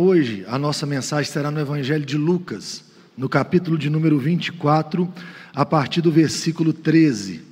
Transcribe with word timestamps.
Hoje 0.00 0.44
a 0.46 0.56
nossa 0.56 0.86
mensagem 0.86 1.28
será 1.28 1.50
no 1.50 1.58
Evangelho 1.58 2.06
de 2.06 2.16
Lucas, 2.16 2.84
no 3.16 3.28
capítulo 3.28 3.76
de 3.76 3.90
número 3.90 4.16
24, 4.16 5.12
a 5.52 5.66
partir 5.66 6.00
do 6.00 6.12
versículo 6.12 6.72
13. 6.72 7.42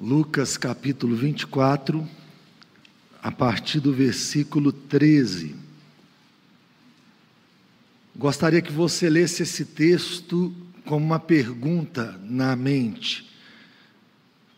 Lucas 0.00 0.56
capítulo 0.56 1.14
24, 1.14 2.08
a 3.22 3.30
partir 3.30 3.80
do 3.80 3.92
versículo 3.92 4.72
13. 4.72 5.54
Gostaria 8.16 8.62
que 8.62 8.72
você 8.72 9.10
lesse 9.10 9.42
esse 9.42 9.66
texto 9.66 10.54
como 10.86 11.04
uma 11.04 11.20
pergunta 11.20 12.18
na 12.24 12.56
mente: 12.56 13.30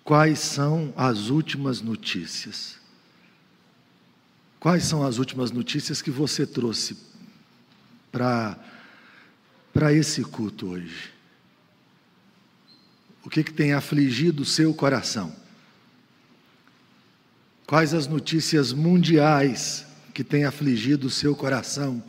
Quais 0.04 0.38
são 0.38 0.94
as 0.96 1.28
últimas 1.28 1.80
notícias? 1.80 2.77
Quais 4.60 4.84
são 4.84 5.04
as 5.04 5.18
últimas 5.18 5.50
notícias 5.52 6.02
que 6.02 6.10
você 6.10 6.44
trouxe 6.44 6.96
para 8.10 8.56
esse 9.92 10.22
culto 10.22 10.70
hoje? 10.70 11.12
O 13.24 13.30
que, 13.30 13.44
que 13.44 13.52
tem 13.52 13.72
afligido 13.72 14.42
o 14.42 14.46
seu 14.46 14.74
coração? 14.74 15.34
Quais 17.66 17.92
as 17.94 18.06
notícias 18.06 18.72
mundiais 18.72 19.86
que 20.14 20.24
têm 20.24 20.44
afligido 20.44 21.06
o 21.06 21.10
seu 21.10 21.36
coração? 21.36 22.02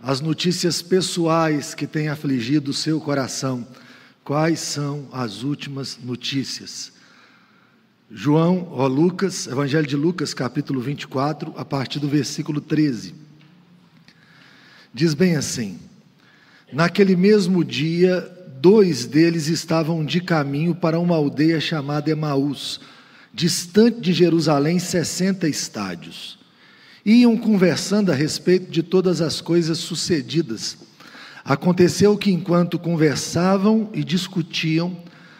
As 0.00 0.20
notícias 0.20 0.82
pessoais 0.82 1.74
que 1.74 1.86
têm 1.86 2.08
afligido 2.08 2.70
o 2.70 2.74
seu 2.74 3.00
coração? 3.00 3.66
Quais 4.22 4.60
são 4.60 5.08
as 5.10 5.42
últimas 5.42 5.98
notícias? 5.98 6.92
João, 8.10 8.68
ó 8.70 8.86
Lucas, 8.86 9.46
Evangelho 9.46 9.86
de 9.86 9.94
Lucas, 9.94 10.32
capítulo 10.32 10.80
24, 10.80 11.52
a 11.58 11.64
partir 11.64 11.98
do 11.98 12.08
versículo 12.08 12.58
13. 12.58 13.14
Diz 14.94 15.12
bem 15.12 15.36
assim: 15.36 15.78
Naquele 16.72 17.14
mesmo 17.14 17.62
dia, 17.62 18.20
dois 18.62 19.04
deles 19.04 19.48
estavam 19.48 20.02
de 20.06 20.22
caminho 20.22 20.74
para 20.74 20.98
uma 20.98 21.16
aldeia 21.16 21.60
chamada 21.60 22.10
Emaús, 22.10 22.80
distante 23.34 24.00
de 24.00 24.14
Jerusalém, 24.14 24.78
60 24.78 25.46
estádios. 25.46 26.38
Iam 27.04 27.36
conversando 27.36 28.10
a 28.10 28.14
respeito 28.14 28.70
de 28.70 28.82
todas 28.82 29.20
as 29.20 29.42
coisas 29.42 29.76
sucedidas. 29.76 30.78
Aconteceu 31.44 32.16
que, 32.16 32.30
enquanto 32.30 32.78
conversavam 32.78 33.90
e 33.92 34.02
discutiam, 34.02 34.96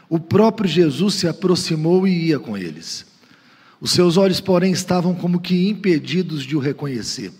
o 0.08 0.18
próprio 0.18 0.68
Jesus 0.68 1.14
se 1.14 1.28
aproximou 1.28 2.06
e 2.06 2.28
ia 2.28 2.38
com 2.38 2.56
eles. 2.56 3.06
Os 3.80 3.92
seus 3.92 4.16
olhos, 4.16 4.40
porém, 4.40 4.72
estavam 4.72 5.14
como 5.14 5.40
que 5.40 5.68
impedidos 5.68 6.42
de 6.42 6.56
o 6.56 6.60
reconhecer. 6.60 7.30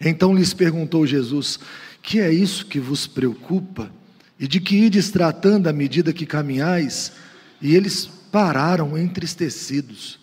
Então 0.00 0.34
lhes 0.34 0.52
perguntou 0.52 1.06
Jesus: 1.06 1.58
Que 2.02 2.20
é 2.20 2.32
isso 2.32 2.66
que 2.66 2.78
vos 2.78 3.06
preocupa? 3.06 3.90
E 4.38 4.46
de 4.46 4.60
que 4.60 4.76
ides 4.76 5.10
tratando 5.10 5.68
à 5.68 5.72
medida 5.72 6.12
que 6.12 6.26
caminhais? 6.26 7.12
E 7.60 7.74
eles 7.74 8.08
pararam 8.30 8.96
entristecidos. 8.96 10.18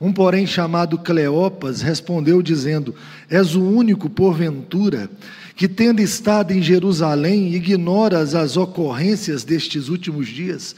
Um, 0.00 0.12
porém, 0.12 0.46
chamado 0.46 0.96
Cleopas, 0.98 1.82
respondeu, 1.82 2.40
dizendo: 2.40 2.94
És 3.28 3.54
o 3.54 3.62
único, 3.62 4.08
porventura, 4.08 5.10
que, 5.54 5.68
tendo 5.68 6.00
estado 6.00 6.52
em 6.52 6.62
Jerusalém, 6.62 7.52
ignoras 7.52 8.34
as 8.34 8.56
ocorrências 8.56 9.44
destes 9.44 9.88
últimos 9.88 10.28
dias? 10.28 10.74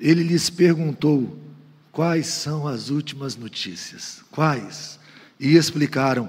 Ele 0.00 0.22
lhes 0.22 0.50
perguntou: 0.50 1.36
Quais 1.92 2.26
são 2.26 2.66
as 2.66 2.90
últimas 2.90 3.36
notícias? 3.36 4.20
Quais? 4.30 4.98
E 5.40 5.56
explicaram 5.56 6.28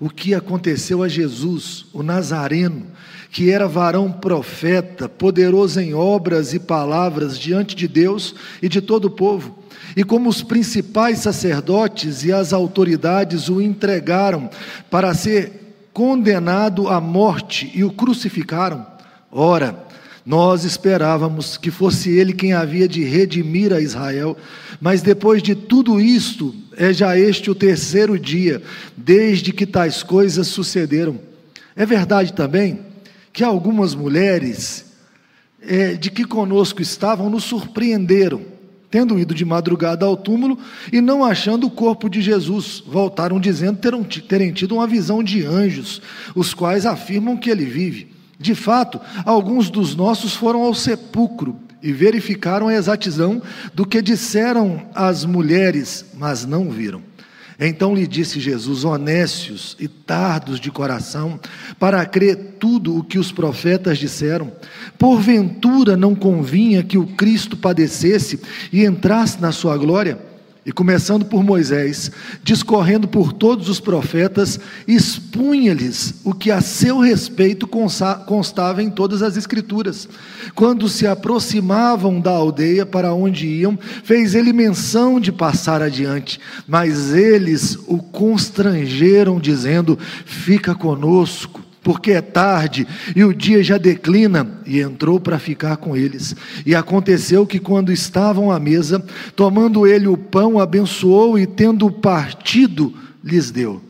o 0.00 0.08
que 0.08 0.32
aconteceu 0.32 1.02
a 1.02 1.08
Jesus, 1.08 1.86
o 1.92 2.02
Nazareno, 2.02 2.86
que 3.30 3.50
era 3.50 3.66
varão 3.66 4.12
profeta, 4.12 5.08
poderoso 5.08 5.80
em 5.80 5.92
obras 5.92 6.54
e 6.54 6.58
palavras 6.58 7.38
diante 7.38 7.74
de 7.74 7.88
Deus 7.88 8.34
e 8.62 8.68
de 8.68 8.80
todo 8.80 9.06
o 9.06 9.10
povo. 9.10 9.58
E 9.96 10.04
como 10.04 10.28
os 10.28 10.42
principais 10.42 11.18
sacerdotes 11.18 12.22
e 12.22 12.32
as 12.32 12.52
autoridades 12.52 13.48
o 13.48 13.60
entregaram 13.60 14.48
para 14.88 15.14
ser 15.14 15.88
condenado 15.92 16.88
à 16.88 17.00
morte 17.00 17.72
e 17.74 17.82
o 17.82 17.90
crucificaram. 17.90 18.86
Ora, 19.32 19.87
nós 20.28 20.62
esperávamos 20.62 21.56
que 21.56 21.70
fosse 21.70 22.10
ele 22.10 22.34
quem 22.34 22.52
havia 22.52 22.86
de 22.86 23.02
redimir 23.02 23.72
a 23.72 23.80
Israel, 23.80 24.36
mas 24.78 25.00
depois 25.00 25.42
de 25.42 25.54
tudo 25.54 25.98
isto, 25.98 26.54
é 26.76 26.92
já 26.92 27.18
este 27.18 27.50
o 27.50 27.54
terceiro 27.54 28.18
dia, 28.18 28.62
desde 28.94 29.54
que 29.54 29.64
tais 29.64 30.02
coisas 30.02 30.46
sucederam. 30.46 31.18
É 31.74 31.86
verdade 31.86 32.34
também 32.34 32.80
que 33.32 33.42
algumas 33.42 33.94
mulheres 33.94 34.84
é, 35.62 35.94
de 35.94 36.10
que 36.10 36.26
conosco 36.26 36.82
estavam 36.82 37.30
nos 37.30 37.44
surpreenderam, 37.44 38.42
tendo 38.90 39.18
ido 39.18 39.34
de 39.34 39.46
madrugada 39.46 40.04
ao 40.04 40.14
túmulo 40.14 40.58
e 40.92 41.00
não 41.00 41.24
achando 41.24 41.66
o 41.66 41.70
corpo 41.70 42.06
de 42.06 42.20
Jesus, 42.20 42.82
voltaram 42.86 43.40
dizendo 43.40 43.78
terem, 44.28 44.52
tido 44.52 44.74
uma 44.74 44.86
visão 44.86 45.22
de 45.22 45.46
anjos, 45.46 46.02
os 46.34 46.52
quais 46.52 46.84
afirmam 46.84 47.34
que 47.34 47.48
ele 47.48 47.64
vive. 47.64 48.17
De 48.38 48.54
fato, 48.54 49.00
alguns 49.24 49.68
dos 49.68 49.96
nossos 49.96 50.34
foram 50.34 50.62
ao 50.62 50.74
sepulcro 50.74 51.56
e 51.82 51.92
verificaram 51.92 52.68
a 52.68 52.74
exatidão 52.74 53.42
do 53.74 53.84
que 53.84 54.00
disseram 54.00 54.86
as 54.94 55.24
mulheres, 55.24 56.04
mas 56.14 56.44
não 56.44 56.70
viram. 56.70 57.02
Então 57.58 57.94
lhe 57.94 58.06
disse 58.06 58.38
Jesus: 58.38 58.84
honestos 58.84 59.76
e 59.80 59.88
tardos 59.88 60.60
de 60.60 60.70
coração, 60.70 61.40
para 61.78 62.06
crer 62.06 62.54
tudo 62.60 62.96
o 62.96 63.02
que 63.02 63.18
os 63.18 63.32
profetas 63.32 63.98
disseram. 63.98 64.52
Porventura 64.96 65.96
não 65.96 66.14
convinha 66.14 66.84
que 66.84 66.96
o 66.96 67.06
Cristo 67.06 67.56
padecesse 67.56 68.40
e 68.72 68.84
entrasse 68.84 69.40
na 69.40 69.50
sua 69.50 69.76
glória? 69.76 70.27
E 70.68 70.72
começando 70.72 71.24
por 71.24 71.42
Moisés, 71.42 72.10
discorrendo 72.44 73.08
por 73.08 73.32
todos 73.32 73.70
os 73.70 73.80
profetas, 73.80 74.60
expunha-lhes 74.86 76.16
o 76.22 76.34
que 76.34 76.50
a 76.50 76.60
seu 76.60 76.98
respeito 76.98 77.66
constava 77.66 78.82
em 78.82 78.90
todas 78.90 79.22
as 79.22 79.38
Escrituras. 79.38 80.06
Quando 80.54 80.86
se 80.86 81.06
aproximavam 81.06 82.20
da 82.20 82.32
aldeia 82.32 82.84
para 82.84 83.14
onde 83.14 83.46
iam, 83.46 83.78
fez 84.04 84.34
ele 84.34 84.52
menção 84.52 85.18
de 85.18 85.32
passar 85.32 85.80
adiante, 85.80 86.38
mas 86.66 87.14
eles 87.14 87.78
o 87.86 87.96
constrangeram, 87.96 89.40
dizendo: 89.40 89.98
Fica 90.26 90.74
conosco 90.74 91.62
porque 91.88 92.10
é 92.10 92.20
tarde 92.20 92.86
e 93.16 93.24
o 93.24 93.32
dia 93.32 93.62
já 93.62 93.78
declina, 93.78 94.46
e 94.66 94.78
entrou 94.78 95.18
para 95.18 95.38
ficar 95.38 95.78
com 95.78 95.96
eles. 95.96 96.36
E 96.66 96.74
aconteceu 96.74 97.46
que, 97.46 97.58
quando 97.58 97.90
estavam 97.90 98.50
à 98.50 98.60
mesa, 98.60 99.02
tomando 99.34 99.86
ele 99.86 100.06
o 100.06 100.14
pão, 100.14 100.60
abençoou 100.60 101.38
e, 101.38 101.46
tendo 101.46 101.90
partido, 101.90 102.92
lhes 103.24 103.50
deu. 103.50 103.80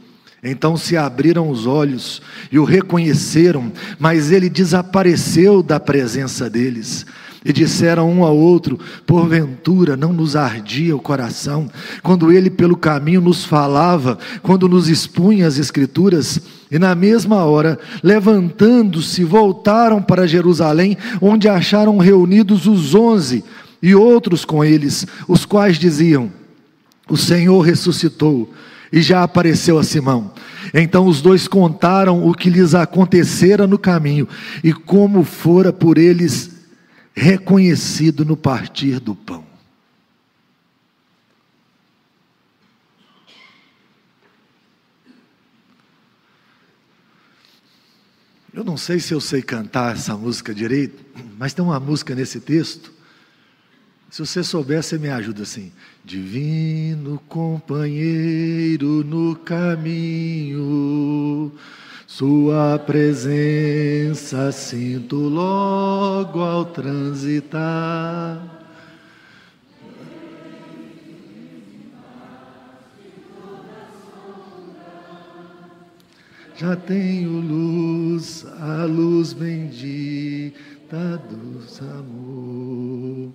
Então 0.44 0.76
se 0.76 0.96
abriram 0.96 1.50
os 1.50 1.66
olhos 1.66 2.22
e 2.52 2.58
o 2.60 2.62
reconheceram, 2.62 3.72
mas 3.98 4.30
ele 4.30 4.48
desapareceu 4.48 5.60
da 5.60 5.80
presença 5.80 6.48
deles. 6.48 7.04
E 7.44 7.52
disseram 7.52 8.10
um 8.10 8.24
ao 8.24 8.36
outro: 8.36 8.78
Porventura 9.06 9.96
não 9.96 10.12
nos 10.12 10.34
ardia 10.34 10.96
o 10.96 11.00
coração, 11.00 11.70
quando 12.02 12.32
ele 12.32 12.50
pelo 12.50 12.76
caminho 12.76 13.20
nos 13.20 13.44
falava, 13.44 14.18
quando 14.42 14.68
nos 14.68 14.88
expunha 14.88 15.46
as 15.46 15.58
Escrituras? 15.58 16.40
E 16.70 16.78
na 16.78 16.94
mesma 16.94 17.44
hora, 17.44 17.78
levantando-se, 18.02 19.24
voltaram 19.24 20.02
para 20.02 20.26
Jerusalém, 20.26 20.96
onde 21.20 21.48
acharam 21.48 21.96
reunidos 21.98 22.66
os 22.66 22.94
onze 22.94 23.44
e 23.80 23.94
outros 23.94 24.44
com 24.44 24.64
eles, 24.64 25.06
os 25.28 25.44
quais 25.44 25.78
diziam: 25.78 26.30
O 27.08 27.16
Senhor 27.16 27.60
ressuscitou 27.60 28.52
e 28.92 29.00
já 29.00 29.22
apareceu 29.22 29.78
a 29.78 29.84
Simão. 29.84 30.32
Então 30.74 31.06
os 31.06 31.22
dois 31.22 31.46
contaram 31.46 32.26
o 32.26 32.34
que 32.34 32.50
lhes 32.50 32.74
acontecera 32.74 33.66
no 33.66 33.78
caminho 33.78 34.28
e 34.62 34.72
como 34.72 35.22
fora 35.22 35.72
por 35.72 35.96
eles 35.96 36.57
reconhecido 37.18 38.24
no 38.24 38.36
partir 38.36 39.00
do 39.00 39.14
pão. 39.14 39.44
Eu 48.54 48.64
não 48.64 48.76
sei 48.76 48.98
se 48.98 49.12
eu 49.12 49.20
sei 49.20 49.42
cantar 49.42 49.94
essa 49.94 50.16
música 50.16 50.54
direito, 50.54 51.04
mas 51.36 51.52
tem 51.52 51.64
uma 51.64 51.78
música 51.78 52.14
nesse 52.14 52.40
texto. 52.40 52.92
Se 54.10 54.20
você 54.20 54.42
souber, 54.42 54.82
você 54.82 54.98
me 54.98 55.08
ajuda 55.08 55.42
assim. 55.42 55.70
Divino 56.04 57.22
companheiro 57.28 59.04
no 59.04 59.36
caminho, 59.36 60.56
sua 62.08 62.78
presença 62.78 64.50
sinto 64.50 65.16
logo 65.16 66.40
ao 66.40 66.64
transitar. 66.64 68.58
já 76.56 76.74
tenho 76.74 77.38
luz, 77.38 78.44
a 78.58 78.84
luz 78.84 79.32
bendita 79.32 81.22
do 81.30 81.62
amor. 82.00 83.32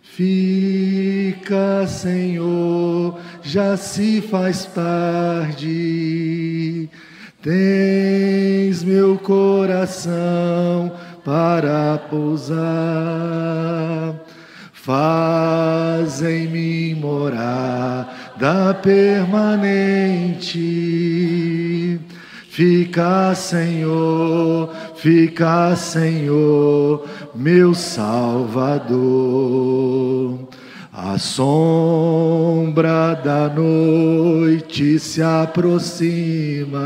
Fica, 0.00 1.84
Senhor, 1.88 3.18
já 3.42 3.76
se 3.76 4.22
faz 4.22 4.64
tarde. 4.66 5.72
Tens 7.42 8.84
meu 8.84 9.18
coração 9.18 10.92
para 11.24 11.98
pousar. 12.08 12.60
Faz 14.72 16.22
em 16.22 16.46
mim 16.46 16.94
morada 17.00 18.74
permanente. 18.80 20.60
Fica, 22.48 23.34
Senhor, 23.34 24.72
fica, 24.94 25.74
Senhor, 25.74 27.04
meu 27.34 27.74
Salvador. 27.74 28.92
A 30.94 31.18
sombra 31.18 33.14
da 33.14 33.48
noite 33.48 34.98
se 34.98 35.22
aproxima 35.22 36.76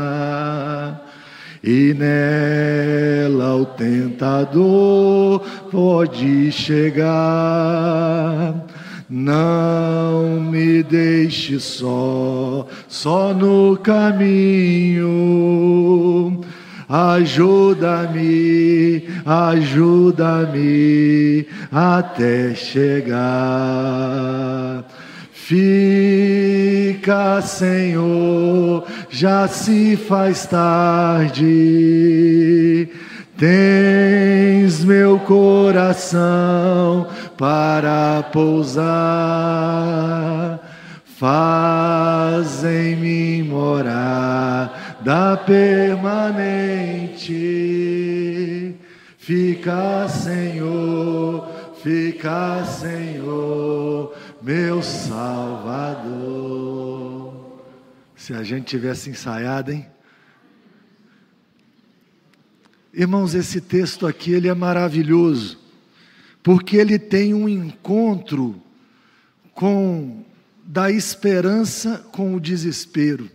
e 1.61 1.93
nela 1.93 3.57
o 3.57 3.65
tentador 3.65 5.41
pode 5.69 6.53
chegar. 6.53 7.05
Não 9.09 10.39
me 10.39 10.81
deixe 10.83 11.59
só, 11.59 12.65
só 12.87 13.33
no 13.33 13.75
caminho. 13.75 15.05
Ajuda-me, 16.89 18.23
ajuda-me 19.25 20.65
até 21.69 22.55
chegar. 22.55 23.17
Fica, 25.33 26.61
Senhor, 27.41 28.85
já 29.09 29.49
se 29.49 29.97
faz 29.97 30.45
tarde. 30.45 31.45
Tens 33.37 34.85
meu 34.85 35.19
coração 35.19 37.07
para 37.37 38.23
pousar. 38.31 38.87
Faz 41.17 42.63
em 42.63 42.95
mim 42.95 43.43
morar 43.43 44.86
da 45.01 45.37
permanente. 45.37 45.95
Fica, 49.17 50.07
Senhor, 50.07 51.47
fica, 51.81 52.63
Senhor 52.65 54.15
meu 54.47 54.81
Salvador. 54.81 56.07
Se 58.15 58.33
a 58.33 58.41
gente 58.43 58.65
tivesse 58.65 59.09
ensaiado, 59.09 59.71
hein? 59.73 59.85
Irmãos, 62.93 63.35
esse 63.35 63.59
texto 63.59 64.07
aqui 64.07 64.31
ele 64.31 64.47
é 64.47 64.53
maravilhoso, 64.53 65.59
porque 66.41 66.77
ele 66.77 66.97
tem 66.97 67.33
um 67.33 67.49
encontro 67.49 68.55
com 69.53 70.23
da 70.63 70.89
esperança 70.89 72.05
com 72.11 72.33
o 72.33 72.39
desespero. 72.39 73.29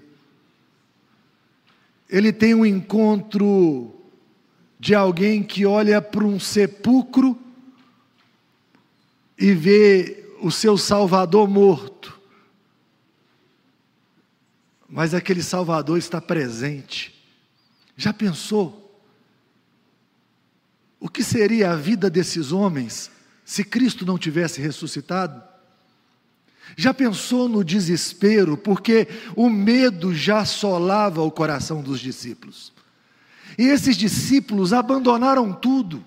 Ele 2.12 2.30
tem 2.30 2.54
um 2.54 2.66
encontro 2.66 3.90
de 4.78 4.94
alguém 4.94 5.42
que 5.42 5.64
olha 5.64 6.02
para 6.02 6.26
um 6.26 6.38
sepulcro 6.38 7.40
e 9.38 9.54
vê 9.54 10.28
o 10.42 10.50
seu 10.50 10.76
Salvador 10.76 11.48
morto. 11.48 12.20
Mas 14.86 15.14
aquele 15.14 15.42
Salvador 15.42 15.96
está 15.96 16.20
presente. 16.20 17.18
Já 17.96 18.12
pensou? 18.12 19.02
O 21.00 21.08
que 21.08 21.24
seria 21.24 21.70
a 21.70 21.76
vida 21.76 22.10
desses 22.10 22.52
homens 22.52 23.10
se 23.42 23.64
Cristo 23.64 24.04
não 24.04 24.18
tivesse 24.18 24.60
ressuscitado? 24.60 25.42
Já 26.76 26.94
pensou 26.94 27.48
no 27.48 27.64
desespero, 27.64 28.56
porque 28.56 29.08
o 29.36 29.48
medo 29.48 30.14
já 30.14 30.40
assolava 30.40 31.22
o 31.22 31.30
coração 31.30 31.82
dos 31.82 32.00
discípulos. 32.00 32.72
E 33.58 33.64
esses 33.64 33.96
discípulos 33.96 34.72
abandonaram 34.72 35.52
tudo. 35.52 36.02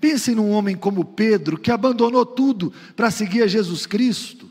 Pensem 0.00 0.34
num 0.34 0.50
homem 0.50 0.76
como 0.76 1.04
Pedro, 1.04 1.56
que 1.56 1.70
abandonou 1.70 2.26
tudo 2.26 2.72
para 2.96 3.10
seguir 3.10 3.42
a 3.42 3.46
Jesus 3.46 3.86
Cristo. 3.86 4.50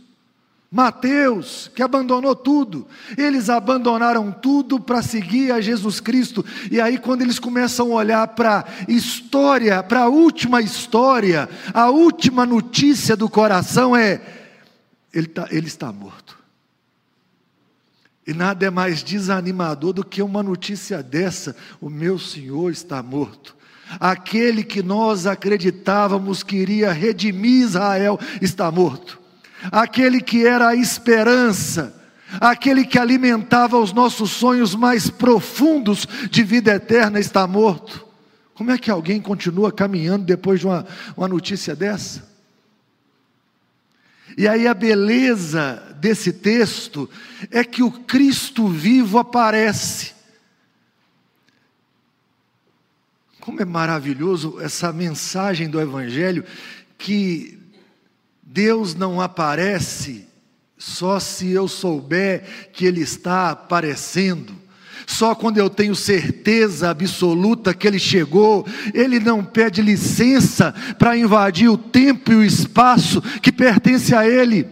Mateus, 0.74 1.70
que 1.76 1.84
abandonou 1.84 2.34
tudo. 2.34 2.88
Eles 3.18 3.50
abandonaram 3.50 4.32
tudo 4.32 4.80
para 4.80 5.02
seguir 5.02 5.52
a 5.52 5.60
Jesus 5.60 6.00
Cristo. 6.00 6.46
E 6.72 6.80
aí, 6.80 6.98
quando 6.98 7.24
eles 7.24 7.38
começam 7.38 7.92
a 7.92 7.96
olhar 7.96 8.26
para 8.30 8.60
a 8.60 8.66
história, 8.90 9.84
para 9.84 10.04
a 10.04 10.08
última 10.08 10.62
história, 10.62 11.50
a 11.74 11.90
última 11.90 12.46
notícia 12.46 13.18
do 13.18 13.30
coração 13.30 13.94
é: 13.94 14.22
ele, 15.14 15.28
tá, 15.28 15.48
ele 15.52 15.68
está 15.68 15.92
morto. 15.92 16.42
E 18.26 18.34
nada 18.34 18.66
é 18.66 18.70
mais 18.70 19.02
desanimador 19.04 19.94
do 19.94 20.06
que 20.06 20.22
uma 20.22 20.44
notícia 20.44 21.02
dessa: 21.02 21.56
o 21.80 21.90
meu 21.90 22.20
Senhor 22.20 22.72
está 22.72 23.02
morto. 23.02 23.56
Aquele 24.00 24.64
que 24.64 24.82
nós 24.82 25.26
acreditávamos 25.26 26.44
que 26.44 26.56
iria 26.56 26.94
redimir 26.94 27.64
Israel 27.64 28.20
está 28.42 28.72
morto. 28.72 29.20
Aquele 29.72 30.22
que 30.22 30.46
era 30.46 30.70
a 30.70 30.76
esperança, 30.76 31.94
aquele 32.40 32.86
que 32.86 32.98
alimentava 32.98 33.78
os 33.78 33.92
nossos 33.92 34.32
sonhos 34.32 34.74
mais 34.74 35.10
profundos 35.10 36.08
de 36.30 36.44
vida 36.44 36.74
eterna 36.74 37.20
está 37.20 37.46
morto. 37.46 38.08
Como 38.54 38.72
é 38.72 38.78
que 38.78 38.90
alguém 38.90 39.20
continua 39.20 39.72
caminhando 39.72 40.24
depois 40.24 40.60
de 40.60 40.68
uma, 40.68 40.86
uma 41.18 41.28
notícia 41.28 41.76
dessa? 41.76 42.31
E 44.38 44.48
aí 44.48 44.68
a 44.68 44.74
beleza 44.74 45.96
desse 46.00 46.32
texto 46.32 47.10
é 47.50 47.64
que 47.64 47.84
o 47.84 47.92
Cristo 47.92 48.68
vivo 48.68 49.18
aparece. 49.18 50.14
Como 53.40 53.62
é 53.62 53.66
maravilhoso 53.66 54.60
essa 54.62 54.94
mensagem 54.94 55.70
do 55.70 55.82
Evangelho 55.82 56.46
que 56.98 57.60
Deus 58.44 58.94
não 58.94 59.20
aparece 59.20 60.28
só 60.78 61.20
se 61.20 61.50
eu 61.52 61.68
souber 61.68 62.70
que 62.72 62.86
Ele 62.86 63.02
está 63.02 63.52
aparecendo. 63.52 64.61
Só 65.12 65.36
quando 65.36 65.58
eu 65.58 65.70
tenho 65.70 65.94
certeza 65.94 66.90
absoluta 66.90 67.74
que 67.74 67.86
Ele 67.86 68.00
chegou, 68.00 68.66
Ele 68.94 69.20
não 69.20 69.44
pede 69.44 69.82
licença 69.82 70.74
para 70.98 71.18
invadir 71.18 71.70
o 71.70 71.78
tempo 71.78 72.32
e 72.32 72.36
o 72.36 72.44
espaço 72.44 73.22
que 73.42 73.52
pertence 73.52 74.16
a 74.16 74.26
Ele. 74.26 74.66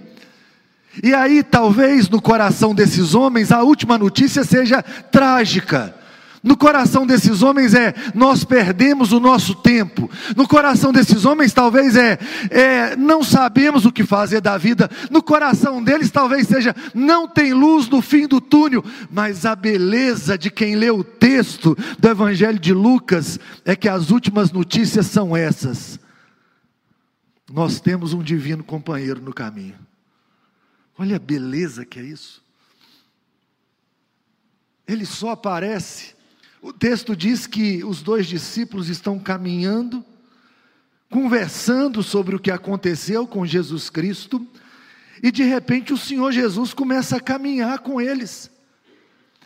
E 1.03 1.13
aí, 1.13 1.43
talvez 1.43 2.07
no 2.07 2.21
coração 2.21 2.73
desses 2.73 3.13
homens, 3.13 3.51
a 3.51 3.61
última 3.63 3.97
notícia 3.97 4.45
seja 4.45 4.81
trágica. 4.81 5.93
No 6.41 6.55
coração 6.55 7.05
desses 7.05 7.41
homens 7.41 7.73
é 7.73 7.93
nós 8.15 8.45
perdemos 8.45 9.11
o 9.11 9.19
nosso 9.19 9.53
tempo. 9.55 10.09
No 10.35 10.47
coração 10.47 10.93
desses 10.93 11.25
homens 11.25 11.51
talvez 11.53 11.95
é, 11.95 12.17
é 12.49 12.95
não 12.95 13.23
sabemos 13.23 13.85
o 13.85 13.91
que 13.91 14.05
fazer 14.05 14.39
da 14.39 14.57
vida. 14.57 14.89
No 15.11 15.21
coração 15.21 15.83
deles 15.83 16.09
talvez 16.09 16.47
seja 16.47 16.73
não 16.93 17.27
tem 17.27 17.53
luz 17.53 17.89
no 17.89 18.01
fim 18.01 18.25
do 18.25 18.39
túnel. 18.39 18.83
Mas 19.11 19.45
a 19.45 19.55
beleza 19.55 20.37
de 20.37 20.49
quem 20.49 20.75
lê 20.75 20.89
o 20.89 21.03
texto 21.03 21.77
do 21.97 22.07
Evangelho 22.07 22.59
de 22.59 22.73
Lucas 22.73 23.39
é 23.65 23.75
que 23.75 23.89
as 23.89 24.09
últimas 24.09 24.51
notícias 24.51 25.07
são 25.07 25.35
essas. 25.35 25.99
Nós 27.51 27.81
temos 27.81 28.13
um 28.13 28.23
divino 28.23 28.63
companheiro 28.63 29.21
no 29.21 29.33
caminho. 29.33 29.75
Olha 30.97 31.17
a 31.17 31.19
beleza 31.19 31.85
que 31.85 31.99
é 31.99 32.03
isso. 32.03 32.43
Ele 34.87 35.05
só 35.05 35.31
aparece 35.31 36.18
o 36.61 36.73
texto 36.73 37.15
diz 37.15 37.47
que 37.47 37.83
os 37.83 38.01
dois 38.01 38.27
discípulos 38.27 38.89
estão 38.89 39.17
caminhando, 39.17 40.03
conversando 41.09 42.03
sobre 42.03 42.35
o 42.35 42.39
que 42.39 42.51
aconteceu 42.51 43.25
com 43.25 43.45
Jesus 43.45 43.89
Cristo, 43.89 44.45
e 45.23 45.31
de 45.31 45.43
repente 45.43 45.93
o 45.93 45.97
Senhor 45.97 46.31
Jesus 46.31 46.73
começa 46.73 47.17
a 47.17 47.21
caminhar 47.21 47.79
com 47.79 47.99
eles. 47.99 48.51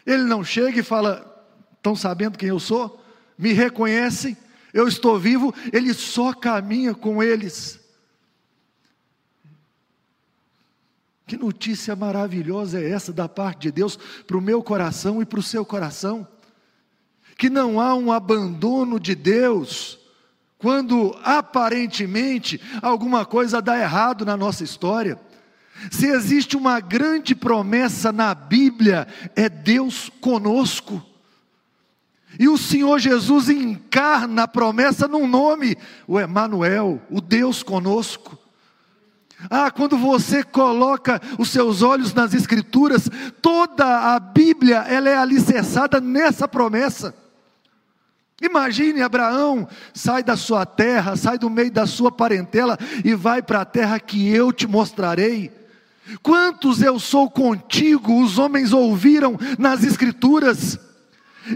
Ele 0.06 0.24
não 0.24 0.44
chega 0.44 0.80
e 0.80 0.84
fala: 0.84 1.46
Estão 1.78 1.96
sabendo 1.96 2.38
quem 2.38 2.50
eu 2.50 2.60
sou? 2.60 3.04
Me 3.38 3.54
reconhecem? 3.54 4.36
Eu 4.74 4.88
estou 4.88 5.20
vivo? 5.20 5.54
Ele 5.72 5.94
só 5.94 6.34
caminha 6.34 6.96
com 6.96 7.22
eles. 7.22 7.80
Que 11.26 11.38
notícia 11.38 11.96
maravilhosa 11.96 12.80
é 12.80 12.90
essa 12.90 13.14
da 13.14 13.30
parte 13.30 13.62
de 13.62 13.72
Deus 13.72 13.98
para 14.28 14.38
o 14.38 14.42
meu 14.42 14.62
coração 14.62 15.22
e 15.22 15.26
para 15.26 15.40
o 15.40 15.44
seu 15.44 15.64
coração? 15.66 16.28
Que 17.38 17.50
não 17.50 17.80
há 17.80 17.94
um 17.96 18.12
abandono 18.12 19.00
de 19.00 19.16
Deus, 19.16 20.00
quando 20.58 21.18
aparentemente 21.24 22.60
alguma 22.82 23.26
coisa 23.26 23.62
dá 23.62 23.78
errado 23.78 24.26
na 24.26 24.38
nossa 24.38 24.64
história. 24.64 25.20
Se 25.92 26.08
existe 26.08 26.56
uma 26.56 26.80
grande 26.80 27.36
promessa 27.36 28.12
na 28.12 28.34
Bíblia, 28.34 29.08
é 29.36 29.50
Deus 29.50 30.10
conosco. 30.22 31.04
E 32.40 32.48
o 32.48 32.58
Senhor 32.58 33.00
Jesus 33.00 33.50
encarna 33.50 34.44
a 34.44 34.48
promessa 34.48 35.08
num 35.08 35.28
nome, 35.28 35.78
o 36.08 36.20
Emanuel, 36.20 37.02
o 37.10 37.22
Deus 37.22 37.62
conosco. 37.62 38.38
Ah, 39.50 39.70
quando 39.70 39.98
você 39.98 40.44
coloca 40.44 41.22
os 41.38 41.50
seus 41.50 41.82
olhos 41.82 42.14
nas 42.14 42.34
escrituras, 42.34 43.10
toda 43.42 44.16
a 44.16 44.20
Bíblia 44.20 44.78
ela 44.88 45.10
é 45.10 45.18
alicerçada 45.18 46.00
nessa 46.00 46.48
promessa. 46.48 47.14
Imagine 48.42 49.02
Abraão, 49.02 49.68
sai 49.94 50.24
da 50.24 50.36
sua 50.36 50.66
terra, 50.66 51.16
sai 51.16 51.38
do 51.38 51.50
meio 51.50 51.72
da 51.72 51.86
sua 51.86 52.12
parentela 52.12 52.78
e 53.04 53.14
vai 53.14 53.42
para 53.42 53.62
a 53.62 53.66
terra 53.66 54.00
que 54.00 54.28
eu 54.30 54.52
te 54.52 54.68
mostrarei. 54.68 55.52
Quantos 56.22 56.82
eu 56.82 57.00
sou 57.00 57.30
contigo, 57.30 58.22
os 58.22 58.38
homens 58.38 58.74
ouviram 58.74 59.38
nas 59.58 59.84
escrituras. 59.84 60.78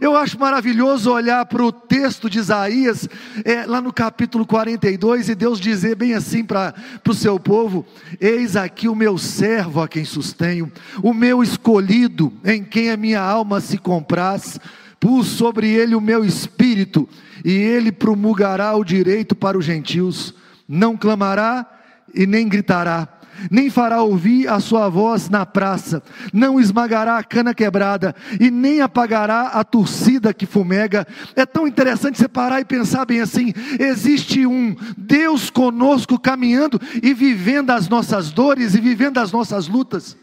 Eu 0.01 0.17
acho 0.17 0.38
maravilhoso 0.38 1.12
olhar 1.12 1.46
para 1.46 1.63
o 1.63 1.72
texto 1.72 2.29
de 2.29 2.39
Isaías, 2.39 3.07
é, 3.46 3.65
lá 3.65 3.79
no 3.79 3.93
capítulo 3.93 4.46
42, 4.46 5.29
e 5.29 5.36
Deus 5.36 5.62
dizer 5.62 5.96
bem 5.96 6.13
assim 6.13 6.43
para 6.43 6.74
o 7.07 7.13
seu 7.13 7.39
povo: 7.39 7.86
Eis 8.19 8.57
aqui 8.57 8.89
o 8.89 8.96
meu 8.96 9.17
servo 9.17 9.81
a 9.81 9.88
quem 9.88 10.03
sustenho, 10.03 10.72
o 11.01 11.13
meu 11.13 11.41
escolhido, 11.41 12.34
em 12.43 12.63
quem 12.63 12.91
a 12.91 12.98
minha 12.98 13.22
alma 13.22 13.62
se 13.62 13.77
compraz. 13.77 14.60
Pus 14.99 15.27
sobre 15.27 15.69
ele 15.69 15.95
o 15.95 16.01
meu 16.01 16.25
espírito, 16.25 17.07
e 17.43 17.51
ele 17.51 17.91
promulgará 17.91 18.75
o 18.75 18.83
direito 18.83 19.35
para 19.35 19.57
os 19.57 19.65
gentios. 19.65 20.33
Não 20.67 20.97
clamará 20.97 21.65
e 22.13 22.25
nem 22.25 22.47
gritará 22.47 23.17
nem 23.51 23.69
fará 23.69 24.01
ouvir 24.01 24.47
a 24.47 24.59
sua 24.59 24.89
voz 24.89 25.29
na 25.29 25.45
praça, 25.45 26.01
não 26.33 26.59
esmagará 26.59 27.17
a 27.17 27.23
cana 27.23 27.53
quebrada, 27.53 28.15
e 28.39 28.49
nem 28.49 28.81
apagará 28.81 29.47
a 29.47 29.63
torcida 29.63 30.33
que 30.33 30.45
fumega. 30.45 31.07
É 31.35 31.45
tão 31.45 31.67
interessante 31.67 32.17
você 32.17 32.27
parar 32.27 32.61
e 32.61 32.65
pensar 32.65 33.05
bem 33.05 33.21
assim: 33.21 33.53
existe 33.79 34.45
um 34.45 34.75
Deus 34.97 35.49
conosco 35.49 36.19
caminhando 36.19 36.79
e 37.01 37.13
vivendo 37.13 37.71
as 37.71 37.87
nossas 37.87 38.31
dores 38.31 38.73
e 38.75 38.81
vivendo 38.81 39.17
as 39.19 39.31
nossas 39.31 39.67
lutas. 39.67 40.17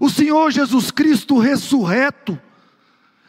O 0.00 0.10
Senhor 0.10 0.50
Jesus 0.50 0.90
Cristo 0.90 1.38
ressurreto, 1.38 2.38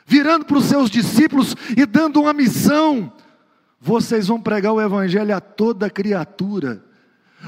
virando 0.07 0.45
para 0.45 0.57
os 0.57 0.65
seus 0.65 0.89
discípulos 0.89 1.55
e 1.75 1.85
dando 1.85 2.21
uma 2.21 2.33
missão: 2.33 3.11
vocês 3.79 4.27
vão 4.27 4.41
pregar 4.41 4.73
o 4.73 4.81
Evangelho 4.81 5.35
a 5.35 5.41
toda 5.41 5.89
criatura. 5.89 6.83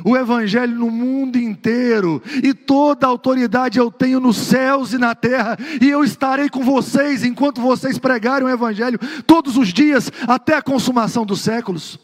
O 0.06 0.16
Evangelho 0.16 0.76
no 0.76 0.92
mundo 0.92 1.38
inteiro, 1.38 2.22
e 2.44 2.54
toda 2.54 3.08
autoridade 3.08 3.80
eu 3.80 3.92
tenho 3.92 4.20
nos 4.20 4.38
céus 4.38 4.94
e 4.94 5.00
na 5.00 5.16
terra, 5.16 5.58
e 5.82 5.90
eu 5.90 6.04
estarei 6.04 6.48
com 6.48 6.64
vocês 6.64 7.24
enquanto 7.24 7.60
vocês 7.60 7.98
pregarem 7.98 8.48
o 8.48 8.50
Evangelho 8.50 9.00
todos 9.26 9.58
os 9.58 9.70
dias, 9.70 10.12
até 10.28 10.56
a 10.56 10.62
consumação 10.62 11.26
dos 11.26 11.42
séculos. 11.42 12.00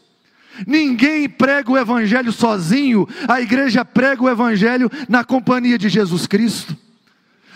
Ninguém 0.65 1.29
prega 1.29 1.71
o 1.71 1.77
Evangelho 1.77 2.31
sozinho, 2.31 3.07
a 3.27 3.39
igreja 3.39 3.85
prega 3.85 4.23
o 4.23 4.29
Evangelho 4.29 4.89
na 5.07 5.23
companhia 5.23 5.77
de 5.77 5.87
Jesus 5.87 6.25
Cristo. 6.25 6.75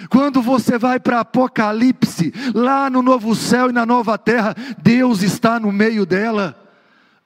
Quando 0.09 0.41
você 0.41 0.77
vai 0.77 0.99
para 0.99 1.21
Apocalipse, 1.21 2.33
lá 2.53 2.89
no 2.89 3.01
novo 3.01 3.35
céu 3.35 3.69
e 3.69 3.73
na 3.73 3.85
nova 3.85 4.17
terra, 4.17 4.55
Deus 4.81 5.23
está 5.23 5.59
no 5.59 5.71
meio 5.71 6.05
dela. 6.05 6.69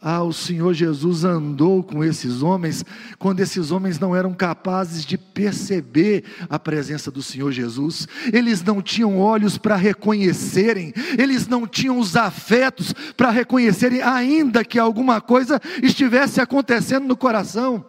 Ah, 0.05 0.21
o 0.21 0.33
Senhor 0.33 0.73
Jesus 0.73 1.23
andou 1.23 1.81
com 1.81 2.03
esses 2.03 2.43
homens 2.43 2.83
quando 3.17 3.39
esses 3.39 3.71
homens 3.71 3.97
não 3.97 4.13
eram 4.13 4.33
capazes 4.33 5.05
de 5.05 5.17
perceber 5.17 6.25
a 6.49 6.59
presença 6.59 7.09
do 7.09 7.23
Senhor 7.23 7.53
Jesus, 7.53 8.05
eles 8.33 8.61
não 8.61 8.81
tinham 8.81 9.17
olhos 9.17 9.57
para 9.57 9.77
reconhecerem, 9.77 10.93
eles 11.17 11.47
não 11.47 11.65
tinham 11.65 11.97
os 11.97 12.17
afetos 12.17 12.93
para 13.15 13.29
reconhecerem, 13.29 14.01
ainda 14.01 14.65
que 14.65 14.77
alguma 14.77 15.21
coisa 15.21 15.57
estivesse 15.81 16.41
acontecendo 16.41 17.07
no 17.07 17.15
coração. 17.15 17.85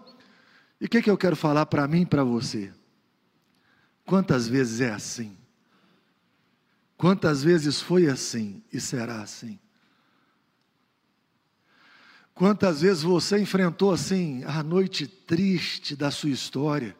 E 0.80 0.84
o 0.84 0.88
que, 0.88 1.02
que 1.02 1.10
eu 1.10 1.18
quero 1.18 1.34
falar 1.34 1.66
para 1.66 1.88
mim 1.88 2.02
e 2.02 2.06
para 2.06 2.22
você? 2.22 2.70
Quantas 4.04 4.46
vezes 4.46 4.80
é 4.80 4.90
assim? 4.90 5.36
Quantas 6.96 7.42
vezes 7.42 7.80
foi 7.80 8.06
assim 8.06 8.62
e 8.72 8.80
será 8.80 9.22
assim? 9.22 9.58
Quantas 12.34 12.80
vezes 12.80 13.02
você 13.02 13.38
enfrentou 13.38 13.92
assim 13.92 14.42
a 14.44 14.62
noite 14.62 15.06
triste 15.06 15.94
da 15.94 16.10
sua 16.10 16.30
história, 16.30 16.96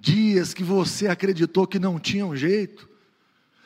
dias 0.00 0.54
que 0.54 0.64
você 0.64 1.08
acreditou 1.08 1.66
que 1.66 1.78
não 1.78 1.98
tinham 1.98 2.34
jeito, 2.34 2.88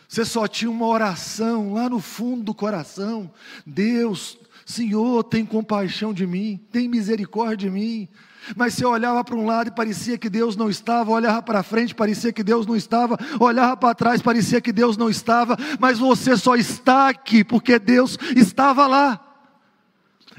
você 0.09 0.25
só 0.25 0.49
tinha 0.49 0.71
uma 0.71 0.87
oração 0.87 1.75
lá 1.75 1.89
no 1.89 2.01
fundo 2.01 2.43
do 2.43 2.55
coração: 2.55 3.33
Deus, 3.65 4.37
Senhor, 4.65 5.25
tem 5.25 5.45
compaixão 5.45 6.13
de 6.13 6.27
mim, 6.27 6.61
tem 6.71 6.89
misericórdia 6.89 7.69
de 7.69 7.71
mim. 7.71 8.09
Mas 8.57 8.75
você 8.75 8.85
olhava 8.85 9.23
para 9.23 9.37
um 9.37 9.47
lado 9.47 9.69
e 9.69 9.75
parecia 9.75 10.17
que 10.17 10.31
Deus 10.31 10.57
não 10.57 10.71
estava, 10.71 11.11
olhava 11.11 11.43
para 11.43 11.63
frente, 11.63 11.95
parecia 11.95 12.33
que 12.33 12.43
Deus 12.43 12.67
não 12.67 12.75
estava, 12.75 13.19
olhava 13.39 13.77
para 13.77 13.95
trás, 13.95 14.23
parecia 14.23 14.61
que 14.61 14.73
Deus 14.73 14.97
não 14.97 15.11
estava, 15.11 15.57
mas 15.79 15.99
você 15.99 16.37
só 16.37 16.57
está 16.57 17.09
aqui 17.09 17.45
porque 17.45 17.79
Deus 17.79 18.19
estava 18.35 18.87
lá. 18.87 19.21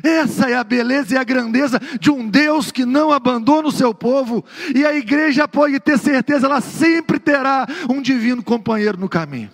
Essa 0.03 0.49
é 0.49 0.55
a 0.55 0.63
beleza 0.63 1.13
e 1.13 1.17
a 1.17 1.23
grandeza 1.23 1.79
de 1.99 2.09
um 2.09 2.27
Deus 2.27 2.71
que 2.71 2.85
não 2.85 3.11
abandona 3.11 3.67
o 3.67 3.71
seu 3.71 3.93
povo, 3.93 4.43
e 4.73 4.83
a 4.83 4.95
igreja 4.95 5.47
pode 5.47 5.79
ter 5.79 5.99
certeza, 5.99 6.47
ela 6.47 6.61
sempre 6.61 7.19
terá 7.19 7.67
um 7.89 8.01
divino 8.01 8.41
companheiro 8.41 8.97
no 8.97 9.07
caminho. 9.07 9.51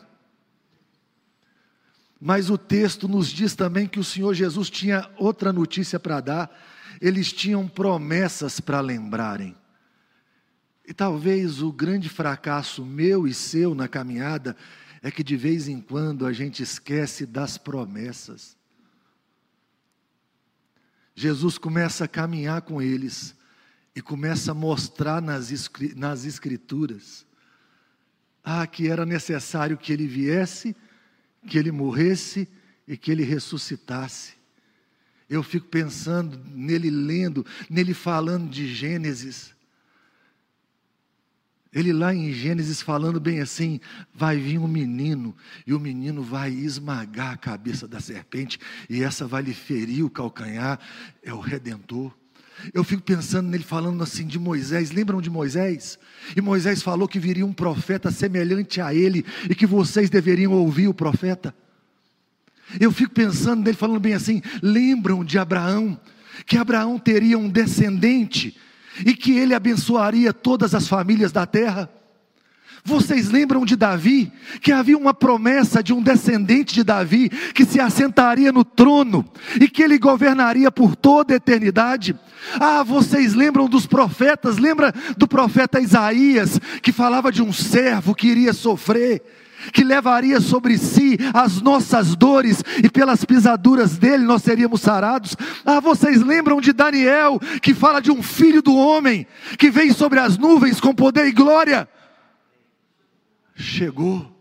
Mas 2.20 2.50
o 2.50 2.58
texto 2.58 3.08
nos 3.08 3.28
diz 3.28 3.56
também 3.56 3.88
que 3.88 4.00
o 4.00 4.04
Senhor 4.04 4.34
Jesus 4.34 4.70
tinha 4.70 5.10
outra 5.18 5.54
notícia 5.54 6.00
para 6.00 6.20
dar, 6.20 6.60
eles 7.00 7.32
tinham 7.32 7.68
promessas 7.68 8.60
para 8.60 8.82
lembrarem. 8.82 9.56
E 10.88 10.94
talvez 10.94 11.62
o 11.62 11.72
grande 11.72 12.10
fracasso 12.10 12.86
meu 12.86 13.28
e 13.28 13.34
seu 13.34 13.76
na 13.76 13.88
caminhada 13.88 14.56
é 15.02 15.12
que 15.12 15.24
de 15.24 15.36
vez 15.36 15.68
em 15.68 15.80
quando 15.80 16.26
a 16.26 16.34
gente 16.34 16.64
esquece 16.64 17.26
das 17.26 17.58
promessas. 17.58 18.58
Jesus 21.14 21.58
começa 21.58 22.06
a 22.06 22.08
caminhar 22.08 22.62
com 22.62 22.82
eles 22.82 23.36
e 23.96 24.02
começa 24.02 24.52
a 24.52 24.56
mostrar 24.56 25.22
nas, 25.22 25.52
Escrituras 26.26 27.26
ah, 28.44 28.66
que 28.66 28.88
era 28.88 29.06
necessário 29.06 29.78
que 29.78 29.92
ele 29.92 30.08
viesse, 30.08 30.76
que 31.48 31.58
ele 31.58 31.72
morresse 31.72 32.48
e 32.88 32.96
que 32.96 33.12
ele 33.12 33.24
ressuscitasse. 33.24 34.34
Eu 35.30 35.42
fico 35.42 35.68
pensando 35.68 36.40
nele 36.54 36.90
lendo, 36.90 37.46
nele 37.70 37.94
falando 37.94 38.50
de 38.50 38.74
Gênesis. 38.74 39.56
Ele 41.74 41.92
lá 41.92 42.14
em 42.14 42.32
Gênesis 42.32 42.82
falando 42.82 43.20
bem 43.20 43.42
assim: 43.42 43.80
vai 44.14 44.38
vir 44.38 44.58
um 44.58 44.68
menino, 44.68 45.36
e 45.66 45.74
o 45.74 45.80
menino 45.80 46.24
vai 46.24 46.52
esmagar 46.52 47.34
a 47.34 47.38
cabeça 47.38 47.88
da 47.88 48.00
serpente, 48.00 48.60
e 48.90 49.04
essa 49.04 49.28
vai 49.28 49.42
lhe 49.42 49.54
ferir 49.54 50.06
o 50.06 50.10
calcanhar, 50.10 50.80
é 51.22 51.34
o 51.34 51.40
redentor. 51.40 52.16
Eu 52.74 52.84
fico 52.84 53.04
pensando 53.04 53.50
nele 53.50 53.64
falando 53.64 54.02
assim 54.04 54.26
de 54.26 54.40
Moisés, 54.40 54.92
lembram 54.92 55.22
de 55.22 55.30
Moisés? 55.30 56.00
E 56.36 56.42
Moisés 56.42 56.82
falou 56.82 57.08
que 57.08 57.20
viria 57.20 57.46
um 57.46 57.54
profeta 57.54 58.12
semelhante 58.12 58.82
a 58.82 58.94
ele, 58.94 59.26
e 59.50 59.56
que 59.56 59.66
vocês 59.66 60.10
deveriam 60.10 60.54
ouvir 60.54 60.88
o 60.88 60.94
profeta. 60.94 61.54
Eu 62.80 62.92
fico 62.92 63.14
pensando 63.14 63.64
nele 63.64 63.78
falando 63.78 64.00
bem 64.00 64.14
assim: 64.14 64.42
lembram 64.62 65.24
de 65.24 65.38
Abraão, 65.38 66.00
que 66.46 66.58
Abraão 66.58 67.00
teria 67.00 67.38
um 67.38 67.50
descendente 67.50 68.58
e 69.06 69.16
que 69.16 69.38
ele 69.38 69.54
abençoaria 69.54 70.34
todas 70.34 70.74
as 70.74 70.88
famílias 70.88 71.32
da 71.32 71.46
terra. 71.46 71.90
Vocês 72.88 73.30
lembram 73.30 73.66
de 73.66 73.76
Davi? 73.76 74.32
Que 74.62 74.72
havia 74.72 74.98
uma 74.98 75.14
promessa 75.14 75.84
de 75.84 75.92
um 75.92 76.02
descendente 76.02 76.74
de 76.74 76.86
Davi 76.86 77.28
que 77.54 77.66
se 77.66 77.82
assentaria 77.82 78.50
no 78.50 78.64
trono 78.64 79.26
e 79.60 79.68
que 79.68 79.84
ele 79.84 79.98
governaria 79.98 80.72
por 80.72 80.96
toda 80.96 81.34
a 81.34 81.36
eternidade. 81.36 82.18
Ah, 82.58 82.84
vocês 82.84 83.34
lembram 83.34 83.68
dos 83.68 83.86
profetas? 83.86 84.58
Lembra 84.58 84.94
do 85.18 85.28
profeta 85.28 85.82
Isaías 85.82 86.62
que 86.82 86.94
falava 86.94 87.30
de 87.30 87.44
um 87.44 87.52
servo 87.52 88.16
que 88.16 88.28
iria 88.28 88.54
sofrer? 88.54 89.22
que 89.74 89.84
levaria 89.84 90.40
sobre 90.40 90.78
si 90.78 91.18
as 91.34 91.60
nossas 91.62 92.16
dores 92.16 92.64
e 92.82 92.88
pelas 92.90 93.26
pisaduras 93.26 93.98
dele 93.98 94.24
nós 94.24 94.44
seríamos 94.44 94.80
sarados. 94.80 95.36
Ah, 95.66 95.82
vocês 95.82 96.22
lembram 96.22 96.62
de 96.62 96.72
Daniel, 96.72 97.38
que 97.62 97.74
fala 97.74 98.00
de 98.00 98.12
um 98.12 98.22
filho 98.24 98.62
do 98.62 98.76
homem 98.76 99.28
que 99.58 99.72
vem 99.72 99.92
sobre 99.92 100.20
as 100.20 100.38
nuvens 100.38 100.80
com 100.80 100.94
poder 100.94 101.26
e 101.26 101.32
glória? 101.32 101.90
Chegou. 103.58 104.38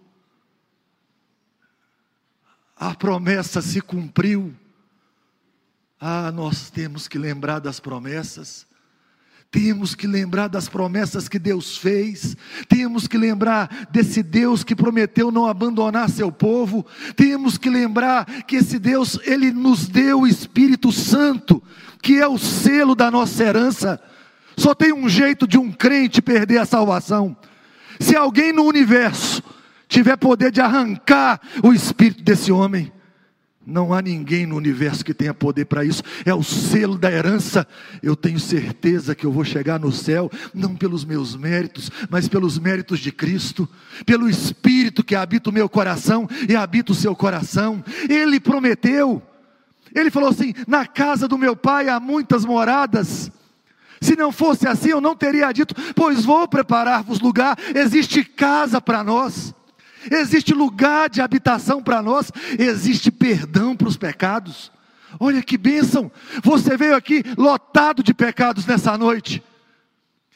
a 2.77 2.95
promessa 2.95 3.63
se 3.63 3.81
cumpriu. 3.81 4.55
Ah, 5.99 6.31
nós 6.31 6.69
temos 6.69 7.09
que 7.09 7.19
lembrar 7.19 7.59
das 7.59 7.81
promessas. 7.81 8.67
Temos 9.51 9.95
que 9.95 10.07
lembrar 10.07 10.49
das 10.49 10.69
promessas 10.69 11.29
que 11.29 11.39
Deus 11.39 11.79
fez, 11.79 12.37
temos 12.69 13.07
que 13.07 13.17
lembrar 13.17 13.89
desse 13.91 14.23
Deus 14.23 14.63
que 14.63 14.75
prometeu 14.75 15.31
não 15.31 15.47
abandonar 15.47 16.11
seu 16.11 16.31
povo, 16.33 16.85
temos 17.15 17.57
que 17.57 17.71
lembrar 17.71 18.27
que 18.43 18.57
esse 18.57 18.79
Deus, 18.79 19.19
ele 19.23 19.53
nos 19.53 19.89
deu 19.89 20.23
o 20.23 20.27
Espírito 20.27 20.91
Santo, 20.91 21.63
que 22.03 22.19
é 22.19 22.27
o 22.27 22.37
selo 22.37 22.95
da 22.95 23.11
nossa 23.11 23.45
herança. 23.45 24.03
Só 24.59 24.75
tem 24.75 24.93
um 24.93 25.09
jeito 25.09 25.47
de 25.47 25.57
um 25.57 25.73
crente 25.73 26.21
perder 26.21 26.59
a 26.59 26.67
salvação. 26.67 27.35
Se 28.01 28.17
alguém 28.17 28.53
no 28.53 28.65
universo 28.65 29.43
tiver 29.89 30.17
poder 30.17 30.51
de 30.51 30.61
arrancar 30.61 31.41
o 31.63 31.73
espírito 31.73 32.23
desse 32.23 32.51
homem, 32.51 32.93
não 33.67 33.93
há 33.93 34.01
ninguém 34.01 34.47
no 34.47 34.55
universo 34.55 35.05
que 35.05 35.13
tenha 35.13 35.35
poder 35.35 35.65
para 35.65 35.85
isso. 35.85 36.01
É 36.25 36.33
o 36.33 36.43
selo 36.43 36.97
da 36.97 37.11
herança. 37.11 37.67
Eu 38.01 38.15
tenho 38.15 38.39
certeza 38.39 39.13
que 39.13 39.27
eu 39.27 39.33
vou 39.33 39.45
chegar 39.45 39.81
no 39.81 39.91
céu, 39.91 40.31
não 40.55 40.77
pelos 40.77 41.05
meus 41.05 41.35
méritos, 41.35 41.91
mas 42.09 42.29
pelos 42.29 42.61
méritos 42.61 43.01
de 43.01 43.11
Cristo, 43.11 43.69
pelo 44.05 44.31
Espírito 44.31 45.03
que 45.03 45.17
habita 45.17 45.51
o 45.51 45.53
meu 45.53 45.69
coração 45.69 46.29
e 46.49 46.55
habita 46.55 46.93
o 46.93 46.95
seu 46.95 47.17
coração. 47.17 47.83
Ele 48.09 48.39
prometeu. 48.39 49.21
Ele 49.93 50.13
falou 50.13 50.29
assim: 50.29 50.55
Na 50.69 50.87
casa 50.87 51.27
do 51.27 51.37
meu 51.37 51.57
pai 51.57 51.89
há 51.89 51.99
muitas 51.99 52.45
moradas. 52.45 53.33
Se 54.01 54.17
não 54.17 54.31
fosse 54.33 54.67
assim, 54.67 54.91
eu 54.91 55.01
não 55.01 55.17
teria 55.17 55.53
dito, 55.53 55.75
pois 55.95 56.25
vou 56.25 56.47
preparar-vos 56.47 57.21
lugar. 57.21 57.59
Existe 57.75 58.25
casa 58.25 58.81
para 58.81 59.03
nós 59.03 59.55
existe 60.11 60.55
lugar 60.55 61.11
de 61.11 61.21
habitação 61.21 61.83
para 61.83 62.03
nós, 62.03 62.31
existe 62.59 63.11
perdão 63.11 63.77
para 63.77 63.89
os 63.89 63.97
pecados. 63.97 64.71
Olha 65.19 65.43
que 65.43 65.57
bênção! 65.57 66.11
Você 66.43 66.77
veio 66.77 66.95
aqui 66.95 67.23
lotado 67.37 68.03
de 68.03 68.13
pecados 68.13 68.67
nessa 68.67 68.97
noite. 68.99 69.43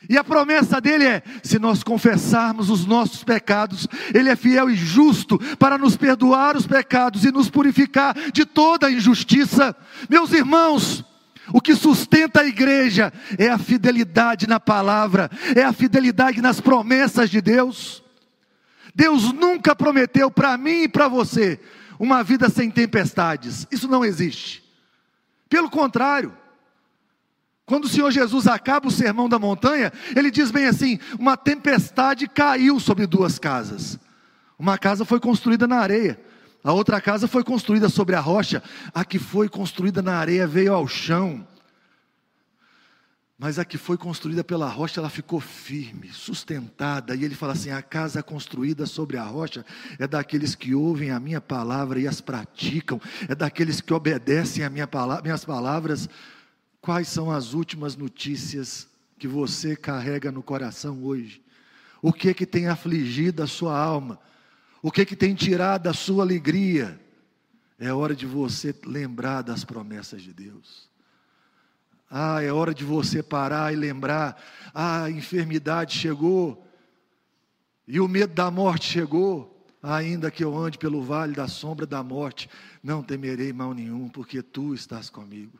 E 0.09 0.17
a 0.17 0.25
promessa 0.25 0.81
dele 0.81 1.05
é: 1.05 1.23
se 1.43 1.59
nós 1.59 1.83
confessarmos 1.83 2.71
os 2.71 2.87
nossos 2.87 3.23
pecados, 3.23 3.87
ele 4.15 4.31
é 4.31 4.37
fiel 4.37 4.71
e 4.71 4.75
justo 4.75 5.39
para 5.57 5.77
nos 5.77 5.97
perdoar 5.97 6.57
os 6.57 6.67
pecados 6.67 7.25
e 7.25 7.31
nos 7.31 7.51
purificar 7.51 8.17
de 8.33 8.47
toda 8.47 8.91
injustiça. 8.91 9.77
Meus 10.09 10.33
irmãos, 10.33 11.05
o 11.53 11.61
que 11.61 11.75
sustenta 11.75 12.41
a 12.41 12.47
igreja 12.47 13.13
é 13.39 13.49
a 13.49 13.59
fidelidade 13.59 14.47
na 14.47 14.61
palavra, 14.61 15.31
é 15.57 15.63
a 15.63 15.73
fidelidade 15.73 16.41
nas 16.41 16.61
promessas 16.61 17.31
de 17.31 17.41
Deus. 17.41 18.03
Deus 18.95 19.33
nunca 19.33 19.75
prometeu 19.75 20.31
para 20.31 20.57
mim 20.57 20.83
e 20.83 20.89
para 20.89 21.09
você 21.09 21.61
uma 21.99 22.23
vida 22.23 22.49
sem 22.49 22.71
tempestades. 22.71 23.67
Isso 23.71 23.89
não 23.89 24.05
existe. 24.05 24.65
Pelo 25.49 25.69
contrário, 25.69 26.37
quando 27.67 27.85
o 27.85 27.89
Senhor 27.89 28.11
Jesus 28.11 28.47
acaba 28.47 28.89
o 28.89 28.91
sermão 28.91 29.29
da 29.29 29.39
montanha, 29.39 29.93
ele 30.17 30.31
diz 30.31 30.51
bem 30.51 30.67
assim: 30.67 30.99
uma 31.19 31.37
tempestade 31.37 32.27
caiu 32.27 32.81
sobre 32.81 33.07
duas 33.07 33.39
casas. 33.39 33.99
Uma 34.59 34.77
casa 34.77 35.05
foi 35.05 35.21
construída 35.21 35.67
na 35.67 35.79
areia, 35.79 36.21
a 36.63 36.73
outra 36.73 37.01
casa 37.01 37.27
foi 37.27 37.43
construída 37.43 37.89
sobre 37.89 38.15
a 38.15 38.21
rocha, 38.21 38.63
a 38.93 39.05
que 39.05 39.19
foi 39.19 39.49
construída 39.49 40.03
na 40.03 40.17
areia 40.17 40.47
veio 40.47 40.75
ao 40.75 40.87
chão. 40.87 41.47
Mas 43.39 43.59
a 43.59 43.65
que 43.65 43.79
foi 43.79 43.97
construída 43.97 44.45
pela 44.45 44.69
rocha, 44.69 45.01
ela 45.01 45.09
ficou 45.09 45.41
firme, 45.41 46.11
sustentada. 46.13 47.17
E 47.17 47.25
ele 47.25 47.35
fala 47.35 47.55
assim: 47.55 47.71
a 47.71 47.81
casa 47.81 48.23
construída 48.23 48.85
sobre 48.85 49.17
a 49.17 49.25
rocha 49.25 49.65
é 49.99 50.07
daqueles 50.07 50.55
que 50.55 50.75
ouvem 50.75 51.11
a 51.11 51.19
minha 51.19 51.41
palavra 51.41 51.99
e 51.99 52.07
as 52.07 52.21
praticam, 52.21 53.01
é 53.27 53.35
daqueles 53.35 53.81
que 53.81 53.95
obedecem 53.95 54.63
a 54.63 54.69
minha 54.69 54.87
palavra, 54.87 55.23
minhas 55.23 55.43
palavras. 55.43 56.07
Quais 56.83 57.09
são 57.09 57.31
as 57.31 57.55
últimas 57.55 57.97
notícias 57.97 58.87
que 59.19 59.27
você 59.27 59.75
carrega 59.75 60.31
no 60.31 60.43
coração 60.43 61.03
hoje? 61.03 61.43
O 62.03 62.13
que 62.13 62.35
que 62.35 62.45
tem 62.45 62.69
afligido 62.69 63.43
a 63.43 63.47
sua 63.47 63.79
alma? 63.79 64.19
O 64.83 64.91
que 64.91 65.05
que 65.05 65.17
tem 65.17 65.35
tirado 65.35 65.89
a 65.89 65.95
sua 65.95 66.23
alegria? 66.23 66.99
É 67.79 67.93
hora 67.93 68.15
de 68.15 68.27
você 68.27 68.75
lembrar 68.85 69.43
das 69.43 69.65
promessas 69.65 70.23
de 70.23 70.33
Deus. 70.33 70.89
Ah, 72.11 72.43
é 72.43 72.53
hora 72.53 72.75
de 72.75 72.85
você 72.85 73.23
parar 73.23 73.73
e 73.73 73.77
lembrar. 73.77 74.41
Ah, 74.75 75.05
a 75.05 75.11
enfermidade 75.11 75.97
chegou. 75.97 76.67
E 77.87 78.01
o 78.01 78.09
medo 78.09 78.35
da 78.35 78.51
morte 78.51 78.87
chegou. 78.87 79.57
Ainda 79.83 80.31
que 80.31 80.45
eu 80.45 80.57
ande 80.57 80.77
pelo 80.77 81.03
vale 81.03 81.35
da 81.35 81.49
sombra 81.49 81.87
da 81.87 82.03
morte, 82.03 82.51
não 82.83 83.03
temerei 83.03 83.51
mal 83.51 83.73
nenhum, 83.73 84.11
porque 84.11 84.43
tu 84.43 84.75
estás 84.75 85.09
comigo. 85.09 85.59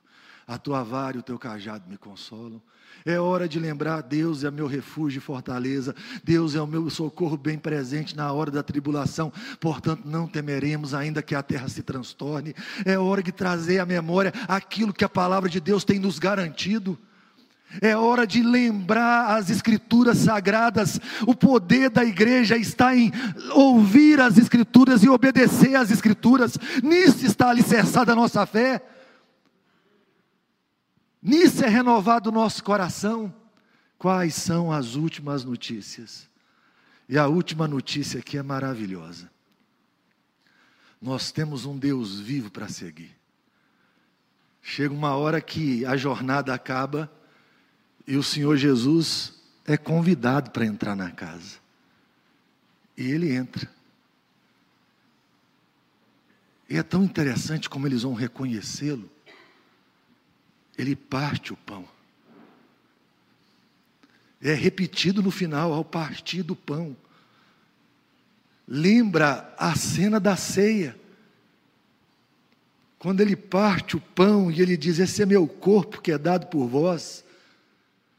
A 0.51 0.59
tua 0.59 0.83
vara 0.83 1.17
e 1.17 1.21
o 1.21 1.23
teu 1.23 1.39
cajado 1.39 1.89
me 1.89 1.97
consolam. 1.97 2.61
É 3.07 3.21
hora 3.21 3.49
de 3.49 3.61
lembrar: 3.61 4.01
Deus 4.01 4.43
é 4.43 4.51
meu 4.51 4.67
refúgio 4.67 5.19
e 5.19 5.21
fortaleza, 5.21 5.95
Deus 6.25 6.57
é 6.57 6.61
o 6.61 6.67
meu 6.67 6.91
socorro 6.91 7.37
bem 7.37 7.57
presente 7.57 8.17
na 8.17 8.33
hora 8.33 8.51
da 8.51 8.61
tribulação, 8.61 9.33
portanto 9.61 10.03
não 10.05 10.27
temeremos, 10.27 10.93
ainda 10.93 11.23
que 11.23 11.37
a 11.37 11.43
terra 11.43 11.69
se 11.69 11.85
transtorne. 11.85 12.53
É 12.85 12.99
hora 12.99 13.23
de 13.23 13.31
trazer 13.31 13.79
à 13.79 13.87
memória 13.87 14.33
aquilo 14.49 14.93
que 14.93 15.05
a 15.05 15.09
palavra 15.09 15.49
de 15.49 15.61
Deus 15.61 15.85
tem 15.85 16.01
nos 16.01 16.19
garantido. 16.19 16.99
É 17.81 17.97
hora 17.97 18.27
de 18.27 18.43
lembrar 18.43 19.37
as 19.37 19.51
Escrituras 19.51 20.19
sagradas. 20.19 20.99
O 21.29 21.33
poder 21.33 21.91
da 21.91 22.05
igreja 22.05 22.57
está 22.57 22.97
em 22.97 23.13
ouvir 23.53 24.21
as 24.21 24.37
Escrituras 24.37 25.05
e 25.05 25.09
obedecer 25.09 25.77
às 25.77 25.93
Escrituras. 25.93 26.59
Nisso 26.83 27.25
está 27.25 27.51
alicerçada 27.51 28.11
a 28.11 28.17
nossa 28.17 28.45
fé. 28.45 28.83
Nisso 31.23 31.65
é 31.65 31.69
renovado 31.69 32.31
o 32.31 32.33
nosso 32.33 32.65
coração. 32.65 33.35
Quais 33.99 34.35
são 34.35 34.73
as 34.73 34.95
últimas 34.95 35.45
notícias? 35.45 36.29
E 37.09 37.19
a 37.19 37.27
última 37.27 37.69
notícia 37.69 38.21
aqui 38.21 38.39
é 38.39 38.43
maravilhosa. 38.43 39.31
Nós 41.01 41.31
temos 41.31 41.65
um 41.65 41.77
Deus 41.77 42.19
vivo 42.19 42.51
para 42.51 42.69
seguir. 42.69 43.15
Chega 44.63 44.95
uma 44.95 45.15
hora 45.17 45.41
que 45.41 45.85
a 45.85 45.97
jornada 45.97 46.55
acaba 46.55 47.11
e 48.07 48.17
o 48.17 48.23
Senhor 48.23 48.57
Jesus 48.57 49.35
é 49.67 49.77
convidado 49.77 50.51
para 50.51 50.65
entrar 50.65 50.95
na 50.95 51.11
casa. 51.11 51.59
E 52.97 53.11
ele 53.11 53.35
entra. 53.35 53.71
E 56.69 56.77
é 56.77 56.83
tão 56.83 57.03
interessante 57.03 57.69
como 57.69 57.87
eles 57.87 58.03
vão 58.03 58.15
reconhecê-lo 58.15 59.11
ele 60.77 60.97
parte 60.97 61.53
o 61.53 61.57
pão. 61.57 61.85
É 64.43 64.55
repetido 64.55 65.23
no 65.23 65.31
final, 65.31 65.73
ao 65.73 65.85
partir 65.85 66.43
do 66.43 66.57
pão. 66.57 66.97
Lembra 68.67 69.53
a 69.59 69.75
cena 69.75 70.19
da 70.19 70.37
ceia. 70.37 70.97
Quando 72.99 73.21
ele 73.21 73.37
parte 73.37 73.97
o 73.97 74.01
pão 74.01 74.51
e 74.51 74.61
ele 74.61 74.77
diz: 74.77 74.99
Esse 74.99 75.23
é 75.23 75.27
meu 75.27 75.47
corpo 75.47 76.01
que 76.01 76.13
é 76.13 76.19
dado 76.19 76.47
por 76.47 76.67
vós. 76.67 77.25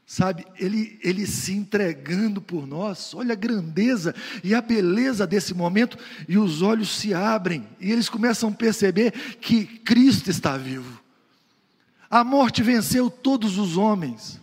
Sabe, 0.04 0.44
ele, 0.58 1.00
ele 1.02 1.26
se 1.26 1.54
entregando 1.54 2.42
por 2.42 2.66
nós, 2.66 3.14
olha 3.14 3.32
a 3.32 3.36
grandeza 3.36 4.14
e 4.44 4.54
a 4.54 4.60
beleza 4.60 5.26
desse 5.26 5.54
momento, 5.54 5.96
e 6.28 6.36
os 6.36 6.60
olhos 6.60 6.98
se 6.98 7.14
abrem, 7.14 7.66
e 7.80 7.90
eles 7.90 8.10
começam 8.10 8.50
a 8.50 8.52
perceber 8.52 9.12
que 9.40 9.64
Cristo 9.64 10.28
está 10.28 10.58
vivo. 10.58 11.01
A 12.12 12.22
morte 12.22 12.62
venceu 12.62 13.08
todos 13.08 13.56
os 13.56 13.78
homens. 13.78 14.38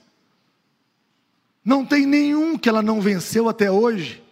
Não 1.63 1.85
tem 1.85 2.03
nenhum 2.03 2.57
que 2.57 2.67
ela 2.67 2.81
não 2.81 2.99
venceu 2.99 3.47
até 3.47 3.69
hoje. 3.69 4.23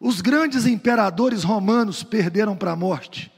Os 0.00 0.22
grandes 0.22 0.64
imperadores 0.64 1.42
romanos 1.42 2.02
perderam 2.02 2.56
para 2.56 2.72
a 2.72 2.76
morte. 2.76 3.30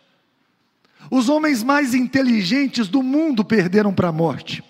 Os 1.10 1.28
homens 1.28 1.64
mais 1.64 1.94
inteligentes 1.94 2.86
do 2.86 3.02
mundo 3.02 3.44
perderam 3.44 3.92
para 3.92 4.10
a 4.10 4.12
morte. 4.12 4.62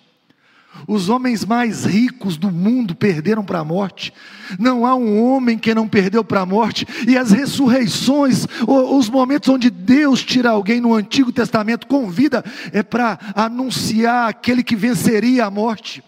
Os 0.87 1.09
homens 1.09 1.45
mais 1.45 1.85
ricos 1.85 2.37
do 2.37 2.51
mundo 2.51 2.95
perderam 2.95 3.45
para 3.45 3.61
a 3.61 3.65
morte. 3.65 4.13
Não 4.59 4.85
há 4.85 4.95
um 4.95 5.23
homem 5.23 5.59
que 5.59 5.75
não 5.75 5.87
perdeu 5.87 6.25
para 6.25 6.41
a 6.41 6.47
morte. 6.47 6.87
E 7.07 7.17
as 7.17 7.31
ressurreições, 7.31 8.47
os 8.67 9.09
momentos 9.09 9.49
onde 9.49 9.71
Deus 9.71 10.23
tira 10.23 10.51
alguém 10.51 10.81
no 10.81 10.95
Antigo 10.95 11.31
Testamento 11.31 11.87
com 11.87 12.11
vida, 12.11 12.45
é 12.73 12.83
para 12.83 13.19
anunciar 13.35 14.29
aquele 14.29 14.63
que 14.63 14.75
venceria 14.75 15.47
a 15.47 15.51
morte. 15.51 16.03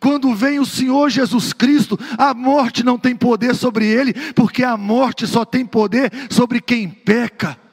Quando 0.00 0.34
vem 0.34 0.58
o 0.58 0.66
Senhor 0.66 1.10
Jesus 1.10 1.52
Cristo, 1.52 1.98
a 2.16 2.32
morte 2.32 2.82
não 2.82 2.98
tem 2.98 3.14
poder 3.14 3.54
sobre 3.54 3.86
ele, 3.86 4.14
porque 4.32 4.64
a 4.64 4.76
morte 4.76 5.26
só 5.26 5.44
tem 5.44 5.66
poder 5.66 6.10
sobre 6.30 6.60
quem 6.60 6.88
peca 6.88 7.63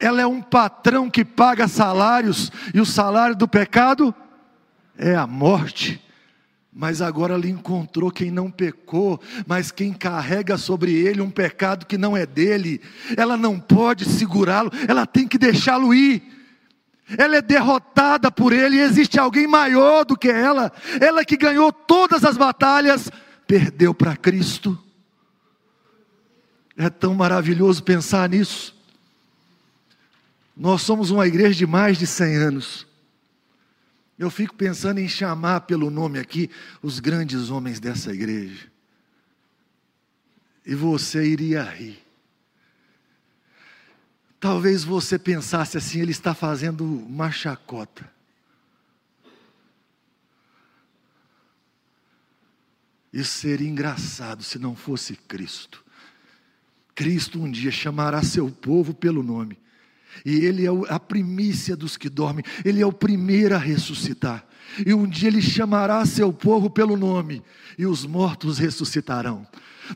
ela 0.00 0.22
é 0.22 0.26
um 0.26 0.40
patrão 0.40 1.10
que 1.10 1.24
paga 1.24 1.68
salários, 1.68 2.50
e 2.74 2.80
o 2.80 2.86
salário 2.86 3.36
do 3.36 3.46
pecado 3.46 4.14
é 4.96 5.14
a 5.14 5.26
morte. 5.26 6.02
Mas 6.72 7.02
agora 7.02 7.36
lhe 7.36 7.50
encontrou 7.50 8.10
quem 8.10 8.30
não 8.30 8.50
pecou, 8.50 9.20
mas 9.46 9.70
quem 9.70 9.92
carrega 9.92 10.56
sobre 10.56 10.92
ele 10.92 11.20
um 11.20 11.30
pecado 11.30 11.84
que 11.84 11.98
não 11.98 12.16
é 12.16 12.24
dele. 12.24 12.80
Ela 13.16 13.36
não 13.36 13.60
pode 13.60 14.06
segurá-lo, 14.06 14.70
ela 14.88 15.04
tem 15.04 15.28
que 15.28 15.36
deixá-lo 15.36 15.92
ir. 15.92 16.22
Ela 17.18 17.36
é 17.36 17.42
derrotada 17.42 18.30
por 18.30 18.52
ele 18.52 18.76
e 18.76 18.80
existe 18.80 19.18
alguém 19.18 19.46
maior 19.46 20.04
do 20.04 20.16
que 20.16 20.30
ela. 20.30 20.72
Ela 21.00 21.24
que 21.24 21.36
ganhou 21.36 21.72
todas 21.72 22.24
as 22.24 22.36
batalhas, 22.36 23.10
perdeu 23.46 23.92
para 23.92 24.16
Cristo. 24.16 24.78
É 26.76 26.88
tão 26.88 27.14
maravilhoso 27.14 27.82
pensar 27.82 28.28
nisso. 28.28 28.79
Nós 30.56 30.82
somos 30.82 31.10
uma 31.10 31.26
igreja 31.26 31.54
de 31.54 31.66
mais 31.66 31.98
de 31.98 32.06
100 32.06 32.36
anos. 32.36 32.86
Eu 34.18 34.30
fico 34.30 34.54
pensando 34.54 34.98
em 34.98 35.08
chamar 35.08 35.62
pelo 35.62 35.90
nome 35.90 36.18
aqui 36.18 36.50
os 36.82 37.00
grandes 37.00 37.48
homens 37.50 37.80
dessa 37.80 38.12
igreja. 38.12 38.70
E 40.66 40.74
você 40.74 41.26
iria 41.26 41.62
rir. 41.62 42.04
Talvez 44.38 44.84
você 44.84 45.18
pensasse 45.18 45.78
assim, 45.78 46.00
ele 46.00 46.10
está 46.10 46.34
fazendo 46.34 46.84
uma 46.84 47.30
chacota. 47.30 48.10
Isso 53.12 53.38
seria 53.38 53.68
engraçado 53.68 54.42
se 54.42 54.58
não 54.58 54.76
fosse 54.76 55.16
Cristo. 55.16 55.84
Cristo 56.94 57.40
um 57.40 57.50
dia 57.50 57.70
chamará 57.70 58.22
seu 58.22 58.50
povo 58.50 58.92
pelo 58.92 59.22
nome 59.22 59.58
e 60.24 60.44
Ele 60.44 60.66
é 60.66 60.70
a 60.88 60.98
primícia 60.98 61.76
dos 61.76 61.96
que 61.96 62.08
dormem, 62.08 62.44
Ele 62.64 62.80
é 62.82 62.86
o 62.86 62.92
primeiro 62.92 63.54
a 63.54 63.58
ressuscitar. 63.58 64.44
E 64.86 64.94
um 64.94 65.06
dia 65.06 65.28
Ele 65.28 65.42
chamará 65.42 66.04
seu 66.06 66.32
povo 66.32 66.70
pelo 66.70 66.96
nome, 66.96 67.42
e 67.78 67.86
os 67.86 68.04
mortos 68.04 68.58
ressuscitarão 68.58 69.46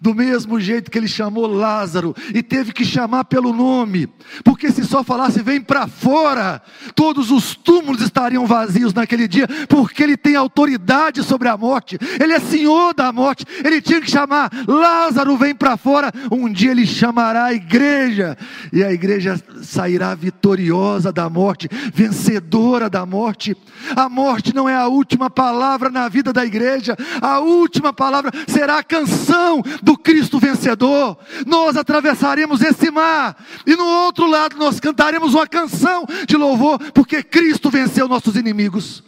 do 0.01 0.15
mesmo 0.15 0.61
jeito 0.61 0.91
que 0.91 0.99
ele 0.99 1.09
chamou 1.09 1.47
Lázaro 1.47 2.15
e 2.35 2.43
teve 2.43 2.73
que 2.73 2.85
chamar 2.85 3.25
pelo 3.25 3.53
nome, 3.53 4.09
porque 4.43 4.71
se 4.71 4.85
só 4.85 5.03
falasse 5.03 5.43
vem 5.43 5.61
para 5.61 5.87
fora, 5.87 6.63
todos 6.95 7.31
os 7.31 7.55
túmulos 7.55 8.01
estariam 8.01 8.47
vazios 8.47 8.93
naquele 8.93 9.29
dia, 9.29 9.47
porque 9.69 10.03
ele 10.03 10.17
tem 10.17 10.37
autoridade 10.37 11.23
sobre 11.23 11.49
a 11.49 11.57
morte, 11.57 11.99
ele 12.21 12.33
é 12.33 12.41
senhor 12.41 12.95
da 12.95 13.13
morte, 13.13 13.45
ele 13.65 13.81
tinha 13.81 14.01
que 14.01 14.11
chamar 14.11 14.51
Lázaro 14.67 15.37
vem 15.37 15.55
para 15.55 15.77
fora, 15.77 16.13
um 16.31 16.51
dia 16.51 16.71
ele 16.71 16.87
chamará 16.87 17.47
a 17.47 17.55
igreja, 17.55 18.37
e 18.73 18.83
a 18.83 18.93
igreja 18.93 19.41
sairá 19.63 20.15
vitoriosa 20.15 21.13
da 21.13 21.29
morte, 21.29 21.69
vencedora 21.93 22.89
da 22.89 23.05
morte. 23.05 23.57
A 23.95 24.09
morte 24.09 24.55
não 24.55 24.69
é 24.69 24.75
a 24.75 24.87
última 24.87 25.29
palavra 25.31 25.91
na 25.91 26.09
vida 26.09 26.33
da 26.33 26.45
igreja, 26.45 26.97
a 27.21 27.41
última 27.41 27.93
palavra 27.93 28.31
será 28.47 28.79
a 28.79 28.83
canção 28.83 29.63
do 29.85 29.97
Cristo 29.99 30.40
vencedor. 30.40 31.18
Nós 31.47 31.77
atravessaremos 31.77 32.62
esse 32.62 32.90
mar 32.90 33.37
e 33.66 33.77
no 33.77 33.85
outro 33.85 34.27
lado 34.27 34.57
nós 34.57 34.81
cantaremos 34.81 35.35
uma 35.35 35.47
canção 35.47 36.07
de 36.27 36.37
louvor, 36.37 36.79
porque 36.92 37.23
Cristo 37.23 37.70
venceu 37.70 38.09
nossos 38.09 38.35
inimigos. 38.35 39.05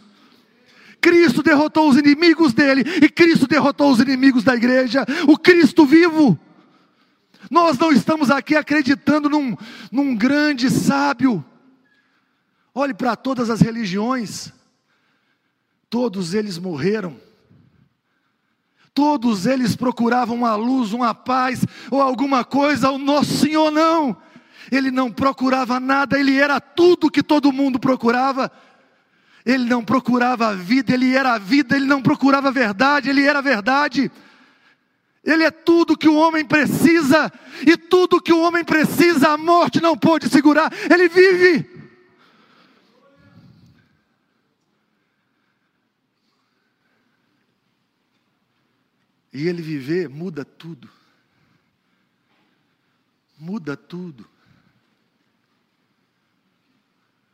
Cristo 1.01 1.41
derrotou 1.41 1.89
os 1.89 1.97
inimigos 1.97 2.53
dele 2.53 2.83
e 3.03 3.09
Cristo 3.09 3.47
derrotou 3.47 3.91
os 3.91 3.99
inimigos 3.99 4.43
da 4.43 4.55
igreja, 4.55 5.05
o 5.27 5.37
Cristo 5.37 5.85
vivo. 5.85 6.39
Nós 7.49 7.77
não 7.77 7.91
estamos 7.91 8.29
aqui 8.29 8.55
acreditando 8.55 9.29
num, 9.29 9.55
num 9.91 10.15
grande 10.15 10.69
sábio. 10.69 11.43
Olhe 12.73 12.93
para 12.93 13.15
todas 13.15 13.49
as 13.49 13.61
religiões, 13.61 14.51
todos 15.89 16.33
eles 16.35 16.59
morreram 16.59 17.26
Todos 18.97 19.45
eles 19.45 19.75
procuravam 19.75 20.35
uma 20.35 20.55
luz, 20.55 20.91
uma 20.91 21.13
paz 21.13 21.63
ou 21.91 22.01
alguma 22.01 22.43
coisa, 22.43 22.89
o 22.89 22.97
nosso 22.97 23.31
Senhor 23.37 23.69
não. 23.69 24.17
Ele 24.71 24.89
não 24.89 25.11
procurava 25.11 25.79
nada, 25.79 26.19
ele 26.19 26.35
era 26.35 26.59
tudo 26.59 27.11
que 27.11 27.21
todo 27.21 27.53
mundo 27.53 27.77
procurava. 27.77 28.51
Ele 29.45 29.65
não 29.65 29.85
procurava 29.85 30.47
a 30.47 30.53
vida, 30.55 30.95
ele 30.95 31.15
era 31.15 31.33
a 31.33 31.37
vida, 31.37 31.75
ele 31.75 31.85
não 31.85 32.01
procurava 32.01 32.47
a 32.47 32.51
verdade, 32.51 33.11
ele 33.11 33.21
era 33.21 33.37
a 33.37 33.41
verdade. 33.43 34.11
Ele 35.23 35.43
é 35.43 35.51
tudo 35.51 35.95
que 35.95 36.09
o 36.09 36.15
homem 36.15 36.43
precisa, 36.43 37.31
e 37.67 37.77
tudo 37.77 38.19
que 38.19 38.33
o 38.33 38.41
homem 38.41 38.63
precisa, 38.63 39.29
a 39.29 39.37
morte 39.37 39.79
não 39.79 39.95
pode 39.95 40.27
segurar, 40.27 40.73
ele 40.89 41.07
vive. 41.07 41.76
E 49.37 49.47
ele 49.47 49.61
viver 49.61 50.09
muda 50.09 50.43
tudo. 50.43 50.89
Muda 53.37 53.77
tudo. 53.77 54.27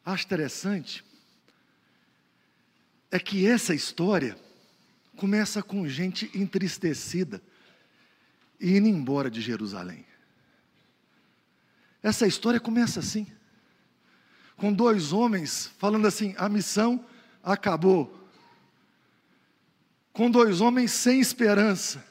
Acho 0.05 0.25
interessante 0.25 1.01
é 3.09 3.17
que 3.17 3.47
essa 3.47 3.73
história 3.73 4.37
começa 5.15 5.63
com 5.63 5.87
gente 5.87 6.29
entristecida 6.37 7.41
e 8.59 8.75
indo 8.75 8.89
embora 8.89 9.31
de 9.31 9.39
Jerusalém. 9.39 10.05
Essa 12.01 12.27
história 12.27 12.59
começa 12.59 12.99
assim, 12.99 13.25
com 14.57 14.73
dois 14.73 15.13
homens 15.13 15.71
falando 15.77 16.05
assim: 16.05 16.35
a 16.37 16.49
missão 16.49 17.05
acabou 17.41 18.22
com 20.13 20.29
dois 20.29 20.61
homens 20.61 20.91
sem 20.91 21.19
esperança. 21.19 22.05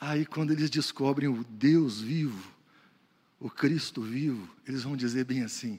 Aí, 0.00 0.24
quando 0.24 0.52
eles 0.52 0.70
descobrem 0.70 1.28
o 1.28 1.44
Deus 1.44 2.00
vivo, 2.00 2.50
o 3.38 3.50
Cristo 3.50 4.00
vivo, 4.00 4.48
eles 4.66 4.84
vão 4.84 4.96
dizer 4.96 5.24
bem 5.24 5.42
assim: 5.42 5.78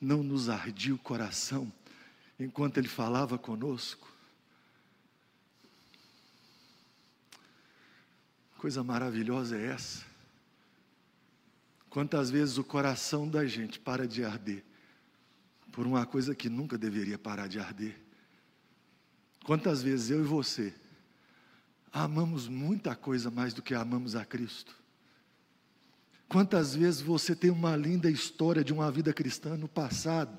não 0.00 0.22
nos 0.22 0.48
ardia 0.48 0.94
o 0.94 0.98
coração 0.98 1.70
enquanto 2.40 2.78
Ele 2.78 2.88
falava 2.88 3.38
conosco. 3.38 4.10
Coisa 8.58 8.82
maravilhosa 8.82 9.56
é 9.56 9.66
essa. 9.66 10.04
Quantas 11.88 12.30
vezes 12.30 12.58
o 12.58 12.64
coração 12.64 13.28
da 13.28 13.46
gente 13.46 13.78
para 13.78 14.06
de 14.08 14.24
arder 14.24 14.64
por 15.76 15.86
uma 15.86 16.06
coisa 16.06 16.34
que 16.34 16.48
nunca 16.48 16.78
deveria 16.78 17.18
parar 17.18 17.48
de 17.48 17.60
arder. 17.60 17.94
Quantas 19.44 19.82
vezes 19.82 20.08
eu 20.08 20.20
e 20.20 20.26
você 20.26 20.72
amamos 21.92 22.48
muita 22.48 22.96
coisa 22.96 23.30
mais 23.30 23.52
do 23.52 23.60
que 23.60 23.74
amamos 23.74 24.16
a 24.16 24.24
Cristo? 24.24 24.74
Quantas 26.30 26.74
vezes 26.74 27.02
você 27.02 27.36
tem 27.36 27.50
uma 27.50 27.76
linda 27.76 28.10
história 28.10 28.64
de 28.64 28.72
uma 28.72 28.90
vida 28.90 29.12
cristã 29.12 29.54
no 29.54 29.68
passado? 29.68 30.38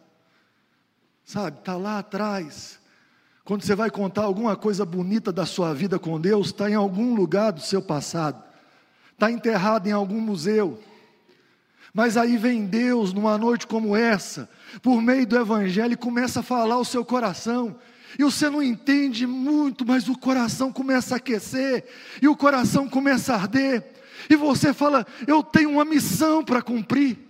Sabe, 1.23 1.59
está 1.59 1.77
lá 1.77 1.99
atrás. 1.99 2.79
Quando 3.45 3.61
você 3.61 3.75
vai 3.75 3.91
contar 3.91 4.23
alguma 4.23 4.55
coisa 4.55 4.83
bonita 4.87 5.31
da 5.31 5.45
sua 5.45 5.71
vida 5.71 5.99
com 5.99 6.19
Deus, 6.19 6.47
está 6.47 6.67
em 6.67 6.73
algum 6.73 7.13
lugar 7.13 7.51
do 7.51 7.61
seu 7.61 7.81
passado, 7.81 8.43
está 9.13 9.31
enterrado 9.31 9.87
em 9.87 9.91
algum 9.91 10.19
museu. 10.19 10.83
Mas 11.93 12.17
aí 12.17 12.37
vem 12.37 12.65
Deus 12.65 13.13
numa 13.13 13.37
noite 13.37 13.65
como 13.65 13.95
essa, 13.95 14.49
por 14.81 15.01
meio 15.01 15.25
do 15.25 15.37
Evangelho, 15.37 15.93
e 15.93 15.97
começa 15.97 16.41
a 16.41 16.43
falar 16.43 16.77
o 16.77 16.85
seu 16.85 17.03
coração. 17.03 17.75
E 18.17 18.23
você 18.23 18.49
não 18.49 18.63
entende 18.63 19.27
muito, 19.27 19.85
mas 19.85 20.07
o 20.07 20.17
coração 20.17 20.71
começa 20.71 21.15
a 21.15 21.17
aquecer, 21.17 21.85
e 22.21 22.27
o 22.27 22.35
coração 22.35 22.87
começa 22.87 23.33
a 23.33 23.37
arder, 23.37 23.83
e 24.29 24.35
você 24.35 24.73
fala: 24.73 25.05
Eu 25.27 25.43
tenho 25.43 25.71
uma 25.71 25.85
missão 25.85 26.43
para 26.43 26.61
cumprir. 26.61 27.26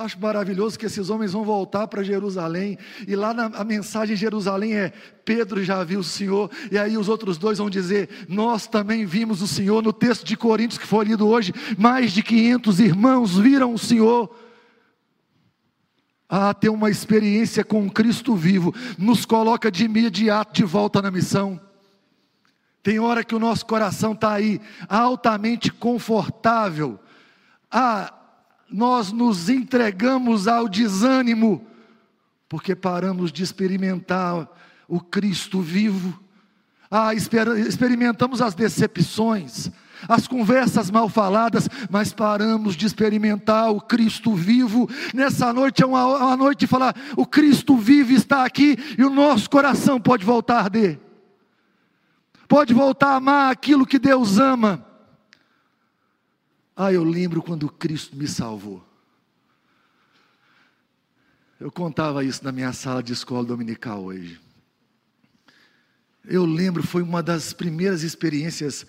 Acho 0.00 0.18
maravilhoso 0.18 0.78
que 0.78 0.86
esses 0.86 1.10
homens 1.10 1.34
vão 1.34 1.44
voltar 1.44 1.86
para 1.86 2.02
Jerusalém, 2.02 2.78
e 3.06 3.14
lá 3.14 3.34
na, 3.34 3.44
a 3.48 3.62
mensagem 3.62 4.14
em 4.14 4.16
Jerusalém 4.16 4.74
é: 4.74 4.94
Pedro 5.26 5.62
já 5.62 5.84
viu 5.84 6.00
o 6.00 6.02
Senhor, 6.02 6.50
e 6.72 6.78
aí 6.78 6.96
os 6.96 7.06
outros 7.06 7.36
dois 7.36 7.58
vão 7.58 7.68
dizer: 7.68 8.08
Nós 8.26 8.66
também 8.66 9.04
vimos 9.04 9.42
o 9.42 9.46
Senhor. 9.46 9.82
No 9.82 9.92
texto 9.92 10.24
de 10.24 10.38
Coríntios 10.38 10.78
que 10.78 10.86
foi 10.86 11.04
lido 11.04 11.28
hoje, 11.28 11.52
mais 11.76 12.12
de 12.12 12.22
500 12.22 12.80
irmãos 12.80 13.36
viram 13.36 13.74
o 13.74 13.78
Senhor. 13.78 14.34
Ah, 16.26 16.54
ter 16.54 16.70
uma 16.70 16.88
experiência 16.88 17.62
com 17.62 17.90
Cristo 17.90 18.34
vivo, 18.34 18.74
nos 18.96 19.26
coloca 19.26 19.70
de 19.70 19.84
imediato 19.84 20.54
de 20.54 20.64
volta 20.64 21.02
na 21.02 21.10
missão. 21.10 21.60
Tem 22.82 22.98
hora 22.98 23.22
que 23.22 23.34
o 23.34 23.38
nosso 23.38 23.66
coração 23.66 24.12
está 24.12 24.32
aí, 24.32 24.62
altamente 24.88 25.70
confortável. 25.70 26.98
Ah, 27.70 28.14
nós 28.72 29.12
nos 29.12 29.48
entregamos 29.48 30.46
ao 30.46 30.68
desânimo, 30.68 31.66
porque 32.48 32.74
paramos 32.74 33.32
de 33.32 33.42
experimentar 33.42 34.48
o 34.88 35.00
Cristo 35.00 35.60
vivo. 35.60 36.18
Ah, 36.90 37.14
experimentamos 37.14 38.42
as 38.42 38.54
decepções, 38.54 39.70
as 40.08 40.26
conversas 40.26 40.90
mal 40.90 41.08
faladas, 41.08 41.68
mas 41.88 42.12
paramos 42.12 42.76
de 42.76 42.86
experimentar 42.86 43.70
o 43.70 43.80
Cristo 43.80 44.34
vivo. 44.34 44.88
Nessa 45.14 45.52
noite 45.52 45.82
é 45.82 45.86
uma, 45.86 46.04
uma 46.04 46.36
noite 46.36 46.60
de 46.60 46.66
falar: 46.66 46.94
o 47.16 47.24
Cristo 47.24 47.76
vivo 47.76 48.12
está 48.12 48.44
aqui 48.44 48.76
e 48.98 49.04
o 49.04 49.10
nosso 49.10 49.48
coração 49.48 50.00
pode 50.00 50.24
voltar 50.24 50.56
a 50.56 50.62
arder, 50.62 50.98
pode 52.48 52.74
voltar 52.74 53.10
a 53.10 53.16
amar 53.16 53.52
aquilo 53.52 53.86
que 53.86 53.98
Deus 53.98 54.38
ama. 54.38 54.89
Ah, 56.82 56.90
eu 56.90 57.04
lembro 57.04 57.42
quando 57.42 57.68
Cristo 57.68 58.16
me 58.16 58.26
salvou. 58.26 58.82
Eu 61.60 61.70
contava 61.70 62.24
isso 62.24 62.42
na 62.42 62.50
minha 62.50 62.72
sala 62.72 63.02
de 63.02 63.12
escola 63.12 63.44
dominical 63.44 64.02
hoje. 64.02 64.40
Eu 66.24 66.46
lembro, 66.46 66.82
foi 66.82 67.02
uma 67.02 67.22
das 67.22 67.52
primeiras 67.52 68.02
experiências 68.02 68.86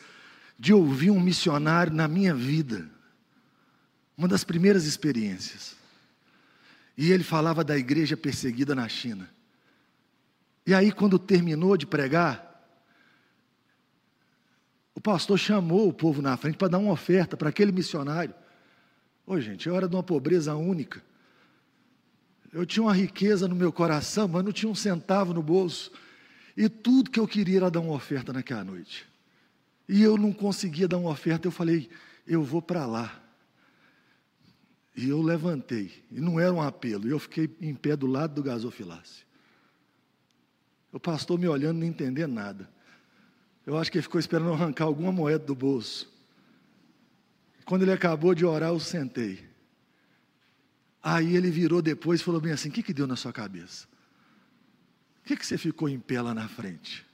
de 0.58 0.74
ouvir 0.74 1.12
um 1.12 1.20
missionário 1.20 1.92
na 1.92 2.08
minha 2.08 2.34
vida. 2.34 2.90
Uma 4.18 4.30
das 4.30 4.46
primeiras 4.46 4.86
experiências. 4.86 5.76
E 6.98 7.12
ele 7.12 7.26
falava 7.26 7.62
da 7.62 7.78
igreja 7.78 8.16
perseguida 8.16 8.74
na 8.74 8.88
China. 8.88 9.30
E 10.66 10.74
aí, 10.74 10.94
quando 10.94 11.20
terminou 11.20 11.76
de 11.76 11.86
pregar, 11.86 12.51
o 14.94 15.02
pastor 15.02 15.38
chamou 15.38 15.88
o 15.88 15.94
povo 15.94 16.22
na 16.22 16.36
frente 16.38 16.58
para 16.58 16.68
dar 16.68 16.78
uma 16.78 16.92
oferta 16.92 17.38
para 17.38 17.50
aquele 17.50 17.72
missionário. 17.72 18.34
Oi, 19.26 19.42
gente, 19.42 19.70
é 19.70 19.72
hora 19.72 19.88
de 19.88 19.96
uma 19.96 20.04
pobreza 20.04 20.56
única. 20.56 21.02
Eu 22.52 22.66
tinha 22.66 22.84
uma 22.84 22.94
riqueza 22.94 23.48
no 23.48 23.56
meu 23.56 23.72
coração, 23.72 24.28
mas 24.28 24.44
não 24.44 24.52
tinha 24.52 24.70
um 24.70 24.76
centavo 24.76 25.34
no 25.34 25.42
bolso. 25.42 25.92
E 26.58 26.68
tudo 26.68 27.10
que 27.10 27.20
eu 27.20 27.28
queria 27.28 27.58
era 27.58 27.72
dar 27.72 27.80
uma 27.80 27.94
oferta 27.94 28.34
naquela 28.34 28.64
noite. 28.64 29.08
E 29.88 30.02
eu 30.02 30.18
não 30.18 30.34
conseguia 30.34 30.88
dar 30.88 30.98
uma 30.98 31.10
oferta, 31.10 31.48
eu 31.48 31.52
falei, 31.52 31.90
eu 32.28 32.44
vou 32.44 32.62
para 32.62 32.86
lá. 32.86 33.22
E 34.96 35.08
eu 35.08 35.22
levantei, 35.22 36.04
e 36.12 36.20
não 36.20 36.38
era 36.38 36.52
um 36.52 36.62
apelo, 36.62 37.08
eu 37.08 37.18
fiquei 37.18 37.50
em 37.62 37.74
pé 37.74 37.96
do 37.96 38.08
lado 38.08 38.34
do 38.34 38.44
gasofilácio. 38.44 39.26
O 40.92 41.00
pastor 41.00 41.40
me 41.40 41.48
olhando, 41.48 41.80
não 41.80 41.88
entendendo 41.88 42.34
nada. 42.34 42.70
Eu 43.66 43.78
acho 43.78 43.92
que 43.92 43.98
ele 43.98 44.04
ficou 44.04 44.20
esperando 44.20 44.54
arrancar 44.54 44.86
alguma 44.86 45.12
moeda 45.12 45.46
do 45.46 45.56
bolso. 45.56 46.12
Quando 47.66 47.84
ele 47.84 47.92
acabou 47.94 48.34
de 48.34 48.46
orar, 48.46 48.70
eu 48.70 48.80
sentei. 48.80 49.48
Aí 51.02 51.36
ele 51.36 51.50
virou 51.50 51.82
depois 51.82 52.22
e 52.22 52.24
falou 52.24 52.42
bem 52.42 52.52
assim: 52.52 52.70
O 52.70 52.72
que, 52.72 52.84
que 52.84 52.94
deu 52.94 53.08
na 53.08 53.16
sua 53.16 53.32
cabeça? 53.32 53.88
Por 55.22 55.28
que, 55.28 55.38
que 55.38 55.46
você 55.46 55.58
ficou 55.58 55.88
em 55.88 56.00
pé 56.00 56.22
lá 56.22 56.34
na 56.34 56.48
frente? 56.48 57.06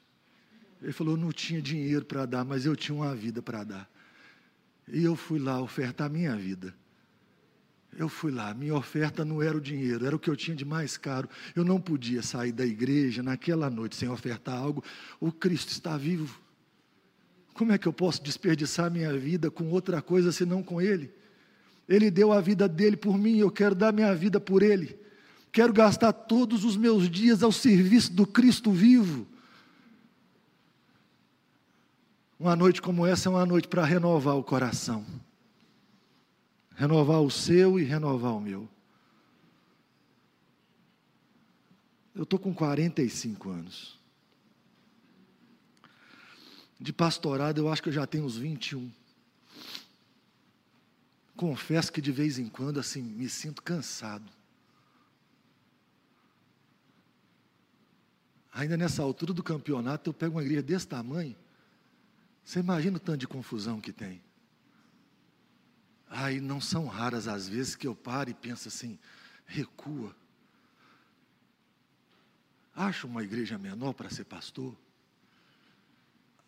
Ele 0.82 0.92
falou: 0.92 1.18
Não 1.18 1.32
tinha 1.32 1.62
dinheiro 1.62 2.06
para 2.06 2.26
dar, 2.26 2.46
mas 2.46 2.66
eu 2.66 2.76
tinha 2.76 2.96
uma 2.96 3.16
vida 3.16 3.42
para 3.42 3.64
dar. 3.64 3.90
E 4.88 5.04
eu 5.04 5.16
fui 5.16 5.40
lá 5.40 5.62
ofertar 5.62 6.10
minha 6.10 6.36
vida. 6.36 6.74
Eu 7.96 8.10
fui 8.10 8.32
lá, 8.32 8.54
minha 8.54 8.76
oferta 8.76 9.26
não 9.26 9.42
era 9.42 9.58
o 9.58 9.62
dinheiro, 9.62 10.06
era 10.06 10.16
o 10.16 10.20
que 10.20 10.30
eu 10.30 10.36
tinha 10.36 10.56
de 10.56 10.66
mais 10.66 10.98
caro. 10.98 11.30
Eu 11.56 11.64
não 11.64 11.80
podia 11.80 12.22
sair 12.22 12.52
da 12.52 12.66
igreja 12.66 13.24
naquela 13.24 13.70
noite 13.70 13.96
sem 13.96 14.08
ofertar 14.08 14.58
algo. 14.58 14.84
O 15.20 15.32
Cristo 15.32 15.70
está 15.70 15.98
vivo. 15.98 16.40
Como 17.54 17.72
é 17.72 17.78
que 17.78 17.88
eu 17.88 17.94
posso 17.94 18.22
desperdiçar 18.22 18.92
minha 18.92 19.18
vida 19.18 19.50
com 19.50 19.72
outra 19.72 20.00
coisa 20.02 20.32
senão 20.32 20.62
com 20.62 20.80
Ele? 20.80 21.12
Ele 21.90 22.12
deu 22.12 22.32
a 22.32 22.40
vida 22.40 22.68
dele 22.68 22.98
por 22.98 23.18
mim, 23.18 23.38
eu 23.38 23.50
quero 23.50 23.74
dar 23.74 23.92
minha 23.92 24.14
vida 24.14 24.40
por 24.40 24.62
Ele. 24.62 24.96
Quero 25.52 25.74
gastar 25.74 26.14
todos 26.14 26.64
os 26.64 26.78
meus 26.78 27.10
dias 27.10 27.42
ao 27.42 27.52
serviço 27.52 28.14
do 28.14 28.28
Cristo 28.28 28.72
vivo. 28.72 29.26
Uma 32.40 32.56
noite 32.56 32.80
como 32.80 33.08
essa 33.08 33.28
é 33.28 33.32
uma 33.32 33.46
noite 33.46 33.68
para 33.68 33.84
renovar 33.84 34.36
o 34.36 34.44
coração. 34.44 35.04
Renovar 36.78 37.22
o 37.22 37.32
seu 37.32 37.80
e 37.80 37.84
renovar 37.84 38.36
o 38.36 38.40
meu. 38.40 38.70
Eu 42.14 42.22
estou 42.22 42.38
com 42.38 42.54
45 42.54 43.50
anos. 43.50 44.00
De 46.80 46.94
pastorado, 46.94 47.60
eu 47.60 47.68
acho 47.68 47.82
que 47.82 47.90
eu 47.90 47.94
já 47.94 48.06
tenho 48.06 48.26
uns 48.26 48.38
21. 48.38 48.92
Confesso 51.36 51.92
que 51.92 52.00
de 52.00 52.12
vez 52.12 52.38
em 52.38 52.48
quando, 52.48 52.80
assim, 52.80 53.02
me 53.02 53.28
sinto 53.28 53.64
cansado. 53.64 54.32
Ainda 58.54 58.78
nessa 58.78 59.02
altura 59.02 59.34
do 59.34 59.42
campeonato, 59.42 60.12
eu 60.12 60.14
pego 60.14 60.36
uma 60.36 60.44
igreja 60.44 60.62
desse 60.62 60.88
tamanho. 60.88 61.36
Você 62.44 62.60
imagina 62.60 62.98
o 62.98 63.00
tanto 63.00 63.18
de 63.18 63.28
confusão 63.28 63.82
que 63.82 63.92
tem. 63.92 64.27
Aí 66.10 66.40
não 66.40 66.62
são 66.62 66.86
raras 66.88 67.28
as 67.28 67.48
vezes 67.48 67.76
que 67.76 67.88
eu 67.88 67.96
paro 67.96 68.30
e 68.30 68.34
penso 68.34 68.68
assim: 68.68 68.98
recua. 69.46 70.16
Acha 72.76 73.08
uma 73.08 73.24
igreja 73.24 73.58
menor 73.58 73.94
para 73.94 74.10
ser 74.10 74.24
pastor? 74.24 74.76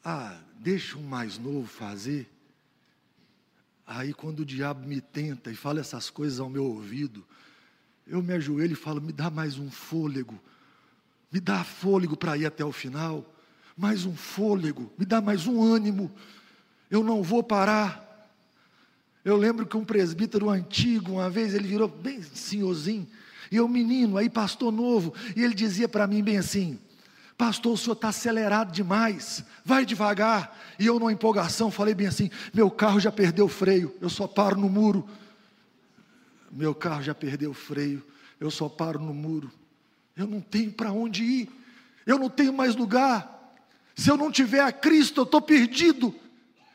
Ah, 0.03 0.39
deixa 0.57 0.97
um 0.97 1.03
mais 1.03 1.37
novo 1.37 1.67
fazer. 1.67 2.29
Aí 3.85 4.13
quando 4.13 4.41
o 4.41 4.45
diabo 4.45 4.87
me 4.87 5.01
tenta 5.01 5.51
e 5.51 5.55
fala 5.55 5.79
essas 5.79 6.09
coisas 6.09 6.39
ao 6.39 6.49
meu 6.49 6.65
ouvido, 6.65 7.25
eu 8.05 8.21
me 8.21 8.33
ajoelho 8.33 8.73
e 8.73 8.75
falo: 8.75 9.01
me 9.01 9.11
dá 9.11 9.29
mais 9.29 9.57
um 9.57 9.69
fôlego 9.69 10.39
me 11.31 11.39
dá 11.39 11.63
fôlego 11.63 12.17
para 12.17 12.37
ir 12.37 12.45
até 12.45 12.65
o 12.65 12.71
final, 12.71 13.25
mais 13.77 14.05
um 14.05 14.15
fôlego, 14.15 14.91
me 14.97 15.05
dá 15.05 15.21
mais 15.21 15.45
um 15.45 15.61
ânimo, 15.61 16.11
eu 16.89 17.03
não 17.03 17.21
vou 17.21 17.43
parar. 17.43 18.08
Eu 19.29 19.37
lembro 19.37 19.63
que 19.65 19.77
um 19.77 19.85
presbítero 19.85 20.49
antigo, 20.49 21.13
uma 21.13 21.29
vez, 21.29 21.53
ele 21.53 21.67
virou 21.67 21.87
bem 21.87 22.21
senhorzinho, 22.23 23.07
e 23.51 23.57
eu 23.57 23.67
menino, 23.67 24.17
aí 24.17 24.27
pastor 24.27 24.71
novo, 24.71 25.13
e 25.35 25.43
ele 25.43 25.53
dizia 25.53 25.87
para 25.87 26.07
mim 26.07 26.23
bem 26.23 26.37
assim: 26.37 26.79
Pastor, 27.37 27.73
o 27.73 27.77
senhor 27.77 27.93
está 27.93 28.09
acelerado 28.09 28.71
demais, 28.71 29.43
vai 29.63 29.85
devagar. 29.85 30.57
E 30.79 30.87
eu, 30.87 30.99
numa 30.99 31.13
empolgação, 31.13 31.69
falei 31.69 31.93
bem 31.93 32.07
assim: 32.07 32.31
Meu 32.51 32.71
carro 32.71 32.99
já 32.99 33.11
perdeu 33.11 33.45
o 33.45 33.49
freio, 33.49 33.95
eu 34.01 34.09
só 34.09 34.25
paro 34.25 34.59
no 34.59 34.67
muro. 34.67 35.07
Meu 36.51 36.73
carro 36.73 37.03
já 37.03 37.13
perdeu 37.13 37.51
o 37.51 37.53
freio, 37.53 38.03
eu 38.39 38.49
só 38.49 38.67
paro 38.67 38.99
no 38.99 39.13
muro. 39.13 39.51
Eu 40.17 40.25
não 40.25 40.41
tenho 40.41 40.71
para 40.71 40.91
onde 40.91 41.23
ir, 41.23 41.49
eu 42.03 42.17
não 42.17 42.31
tenho 42.31 42.51
mais 42.51 42.75
lugar. 42.75 43.53
Se 43.95 44.09
eu 44.09 44.17
não 44.17 44.31
tiver 44.31 44.61
a 44.61 44.71
Cristo, 44.71 45.21
eu 45.21 45.25
estou 45.25 45.39
perdido. 45.41 46.15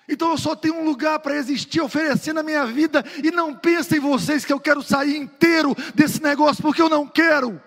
Então 0.08 0.30
eu 0.30 0.38
só 0.38 0.54
tenho 0.54 0.76
um 0.76 0.84
lugar 0.84 1.18
para 1.20 1.36
existir, 1.36 1.80
oferecendo 1.80 2.40
a 2.40 2.42
minha 2.42 2.66
vida. 2.66 3.04
E 3.22 3.30
não 3.30 3.54
pensem 3.54 3.98
vocês 3.98 4.44
que 4.44 4.52
eu 4.52 4.60
quero 4.60 4.82
sair 4.82 5.16
inteiro 5.16 5.74
desse 5.94 6.22
negócio, 6.22 6.62
porque 6.62 6.82
eu 6.82 6.88
não 6.88 7.06
quero. 7.06 7.60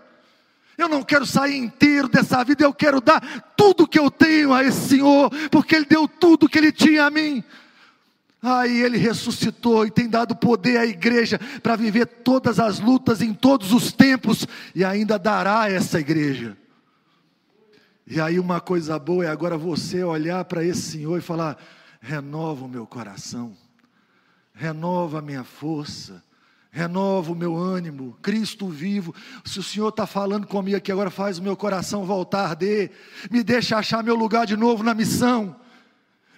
Eu 0.78 0.88
não 0.88 1.02
quero 1.02 1.26
sair 1.26 1.58
inteiro 1.58 2.08
dessa 2.08 2.44
vida, 2.44 2.64
eu 2.64 2.74
quero 2.74 3.02
dar 3.02 3.52
tudo 3.58 3.88
que 3.88 3.98
eu 3.98 4.12
tenho 4.12 4.54
a 4.54 4.64
esse 4.64 4.90
Senhor, 4.90 5.32
porque 5.50 5.76
Ele 5.76 5.86
deu 5.86 6.08
tudo 6.08 6.48
que 6.48 6.58
Ele 6.58 6.72
tinha 6.72 7.06
a 7.06 7.10
mim. 7.10 7.44
Aí 8.42 8.84
ele 8.84 8.98
ressuscitou 8.98 9.86
e 9.86 9.92
tem 9.92 10.08
dado 10.08 10.36
poder 10.36 10.78
à 10.78 10.86
igreja 10.86 11.40
para 11.64 11.76
viver 11.76 12.06
todas 12.06 12.60
as 12.60 12.80
lutas 12.80 13.22
em 13.22 13.34
todos 13.34 13.74
os 13.74 13.92
tempos 13.92 14.48
e 14.76 14.86
ainda 14.86 15.18
dará 15.18 15.62
a 15.62 15.72
essa 15.72 16.00
igreja. 16.00 16.56
E 18.06 18.22
aí 18.22 18.40
uma 18.40 18.62
coisa 18.62 18.98
boa 19.00 19.26
é 19.26 19.28
agora 19.28 19.58
você 19.58 20.04
olhar 20.04 20.46
para 20.46 20.64
esse 20.64 20.82
Senhor 20.82 21.18
e 21.18 21.22
falar: 21.22 21.58
renova 22.00 22.66
o 22.66 22.70
meu 22.70 22.86
coração, 22.86 23.56
renova 24.54 25.20
a 25.20 25.22
minha 25.22 25.44
força, 25.44 26.24
renova 26.72 27.32
o 27.32 27.36
meu 27.36 27.56
ânimo, 27.56 28.18
Cristo 28.22 28.68
vivo. 28.68 29.14
Se 29.44 29.60
o 29.60 29.64
Senhor 29.64 29.90
está 29.90 30.06
falando 30.06 30.48
comigo 30.48 30.78
aqui 30.78 30.92
agora, 30.92 31.10
faz 31.10 31.38
o 31.38 31.44
meu 31.44 31.56
coração 31.56 32.06
voltar 32.06 32.50
arder, 32.50 32.92
me 33.32 33.44
deixa 33.44 33.78
achar 33.78 34.04
meu 34.04 34.16
lugar 34.16 34.46
de 34.46 34.56
novo 34.56 34.84
na 34.84 34.94
missão 34.94 35.56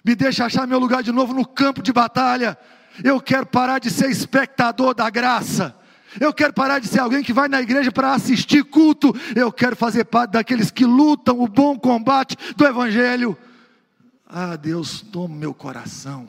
me 0.04 0.14
deixa 0.14 0.46
achar 0.46 0.66
meu 0.66 0.78
lugar 0.78 1.02
de 1.02 1.12
novo 1.12 1.34
no 1.34 1.46
campo 1.46 1.82
de 1.82 1.92
batalha. 1.92 2.56
Eu 3.04 3.20
quero 3.20 3.46
parar 3.46 3.78
de 3.78 3.90
ser 3.90 4.10
espectador 4.10 4.94
da 4.94 5.08
graça. 5.10 5.76
Eu 6.18 6.32
quero 6.32 6.52
parar 6.52 6.80
de 6.80 6.88
ser 6.88 7.00
alguém 7.00 7.22
que 7.22 7.32
vai 7.32 7.48
na 7.48 7.60
igreja 7.60 7.92
para 7.92 8.14
assistir 8.14 8.64
culto. 8.64 9.14
Eu 9.36 9.52
quero 9.52 9.76
fazer 9.76 10.04
parte 10.04 10.32
daqueles 10.32 10.70
que 10.70 10.84
lutam 10.84 11.40
o 11.40 11.46
bom 11.46 11.78
combate 11.78 12.36
do 12.56 12.66
Evangelho. 12.66 13.36
Ah, 14.32 14.54
Deus, 14.54 15.00
toma 15.00 15.34
meu 15.34 15.52
coração. 15.52 16.28